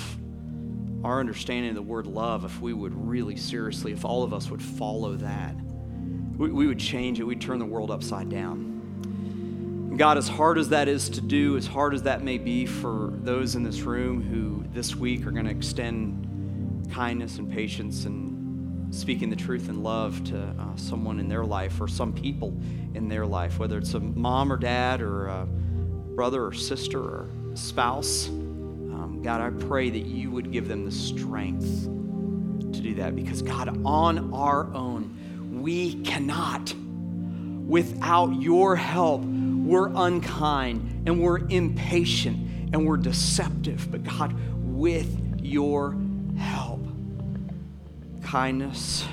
our 1.04 1.19
understanding 1.19 1.69
of 1.69 1.76
the 1.76 1.82
word 1.82 2.06
love 2.06 2.45
if 2.45 2.62
we 2.62 2.74
would 2.74 2.93
really 2.95 3.36
seriously, 3.36 3.91
if 3.91 4.06
all 4.06 4.24
of 4.24 4.34
us 4.34 4.50
would 4.50 4.62
follow 4.62 5.15
that. 5.15 5.56
We, 6.38 6.52
we 6.52 6.67
would 6.67 6.80
change 6.80 7.19
it, 7.19 7.24
we'd 7.24 7.41
turn 7.41 7.60
the 7.60 7.65
world 7.65 7.91
upside 7.91 8.30
down. 8.30 8.81
God, 9.97 10.17
as 10.17 10.30
hard 10.30 10.58
as 10.58 10.69
that 10.69 10.88
is 10.88 11.10
to 11.10 11.21
do, 11.21 11.58
as 11.58 11.67
hard 11.67 11.93
as 11.93 12.04
that 12.04 12.23
may 12.23 12.38
be 12.38 12.65
for 12.65 13.12
those 13.13 13.56
in 13.56 13.63
this 13.63 13.82
room 13.82 14.21
who 14.21 14.63
this 14.73 14.95
week 14.95 15.27
are 15.27 15.32
going 15.32 15.45
to 15.45 15.51
extend 15.51 16.89
kindness 16.93 17.38
and 17.38 17.51
patience 17.51 18.06
and 18.06 18.93
speaking 18.95 19.30
the 19.30 19.36
truth 19.36 19.67
and 19.67 19.84
love 19.84 20.23
to 20.23 20.38
uh, 20.38 20.75
someone 20.75 21.19
in 21.19 21.27
their 21.27 21.43
life 21.43 21.80
or 21.82 21.89
some 21.89 22.13
people 22.13 22.58
in 22.93 23.10
their 23.10 23.25
life, 23.25 23.60
whether 23.60 23.77
it's 23.77 23.93
a 23.93 23.99
mom 23.99 24.51
or 24.51 24.58
dad 24.58 25.01
or 25.01 25.27
a 25.27 25.45
brother 26.15 26.45
or 26.45 26.54
sister 26.54 26.99
or 26.99 27.30
spouse. 27.54 28.30
Um, 28.30 29.21
God, 29.21 29.41
I 29.41 29.49
pray 29.65 29.89
that 29.89 30.06
you 30.06 30.32
would 30.32 30.51
give 30.51 30.69
them 30.69 30.86
the 30.86 30.91
strength 30.91 31.84
to 31.84 32.82
do 32.82 32.95
that 32.95 33.13
because, 33.15 33.41
God, 33.41 33.86
on 33.86 34.34
our 34.34 34.73
own, 34.73 35.62
we 35.62 35.95
cannot. 36.04 36.73
Without 37.67 38.41
your 38.41 38.75
help, 38.75 39.23
we're 39.71 39.88
unkind 39.95 41.07
and 41.07 41.21
we're 41.21 41.47
impatient 41.47 42.73
and 42.73 42.86
we're 42.86 42.97
deceptive. 42.97 43.89
But, 43.89 44.03
God, 44.03 44.36
with 44.65 45.39
your 45.41 45.95
help, 46.38 46.86
kindness 48.21 49.07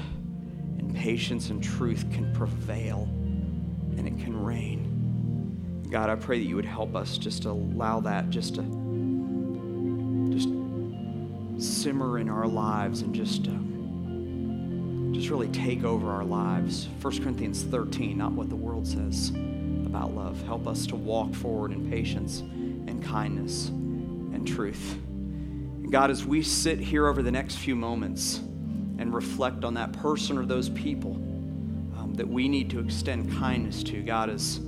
and 0.78 0.92
patience 0.96 1.50
and 1.50 1.62
truth 1.62 2.10
can 2.10 2.34
prevail 2.34 3.04
and 3.04 4.08
it 4.08 4.18
can 4.18 4.36
reign. 4.36 5.86
God, 5.92 6.10
I 6.10 6.16
pray 6.16 6.40
that 6.40 6.44
you 6.44 6.56
would 6.56 6.64
help 6.64 6.96
us 6.96 7.18
just 7.18 7.42
to 7.44 7.50
allow 7.50 8.00
that 8.00 8.28
just 8.28 8.56
to 8.56 8.62
just 10.32 10.48
simmer 11.64 12.18
in 12.18 12.28
our 12.28 12.48
lives 12.48 13.02
and 13.02 13.14
just, 13.14 13.46
uh, 13.46 15.14
just 15.14 15.30
really 15.30 15.48
take 15.48 15.84
over 15.84 16.10
our 16.10 16.24
lives. 16.24 16.88
1 17.00 17.22
Corinthians 17.22 17.62
13, 17.62 18.18
not 18.18 18.32
what 18.32 18.48
the 18.48 18.56
world 18.56 18.88
says 18.88 19.30
about 19.88 20.14
love. 20.14 20.40
Help 20.42 20.66
us 20.66 20.86
to 20.86 20.96
walk 20.96 21.34
forward 21.34 21.72
in 21.72 21.90
patience 21.90 22.40
and 22.40 23.02
kindness 23.02 23.68
and 23.68 24.46
truth. 24.46 24.94
And 25.82 25.90
God, 25.90 26.10
as 26.10 26.24
we 26.24 26.42
sit 26.42 26.78
here 26.78 27.06
over 27.06 27.22
the 27.22 27.30
next 27.30 27.56
few 27.56 27.74
moments 27.74 28.38
and 28.98 29.14
reflect 29.14 29.64
on 29.64 29.74
that 29.74 29.92
person 29.92 30.36
or 30.36 30.44
those 30.44 30.68
people 30.68 31.12
um, 31.96 32.12
that 32.16 32.28
we 32.28 32.48
need 32.48 32.68
to 32.70 32.80
extend 32.80 33.32
kindness 33.38 33.82
to, 33.84 34.02
God, 34.02 34.28
as 34.28 34.60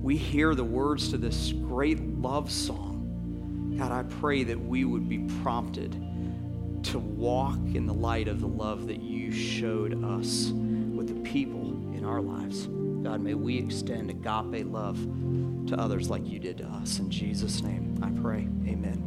we 0.00 0.16
hear 0.16 0.54
the 0.54 0.64
words 0.64 1.10
to 1.10 1.18
this 1.18 1.52
great 1.52 2.00
love 2.00 2.50
song, 2.50 3.74
God, 3.78 3.92
I 3.92 4.02
pray 4.02 4.44
that 4.44 4.58
we 4.58 4.84
would 4.84 5.08
be 5.08 5.18
prompted 5.42 5.92
to 6.84 6.98
walk 6.98 7.58
in 7.74 7.86
the 7.86 7.94
light 7.94 8.28
of 8.28 8.40
the 8.40 8.48
love 8.48 8.86
that 8.88 9.00
you 9.00 9.32
showed 9.32 10.04
us 10.04 10.50
with 10.50 11.08
the 11.08 11.30
people 11.30 11.70
in 11.94 12.04
our 12.04 12.20
lives. 12.20 12.68
God, 13.04 13.20
may 13.20 13.34
we 13.34 13.58
extend 13.58 14.08
agape 14.08 14.64
love 14.66 14.96
to 15.66 15.78
others 15.78 16.08
like 16.08 16.26
you 16.26 16.38
did 16.38 16.56
to 16.56 16.64
us. 16.64 16.98
In 16.98 17.10
Jesus' 17.10 17.62
name, 17.62 17.98
I 18.02 18.08
pray. 18.22 18.48
Amen. 18.66 19.03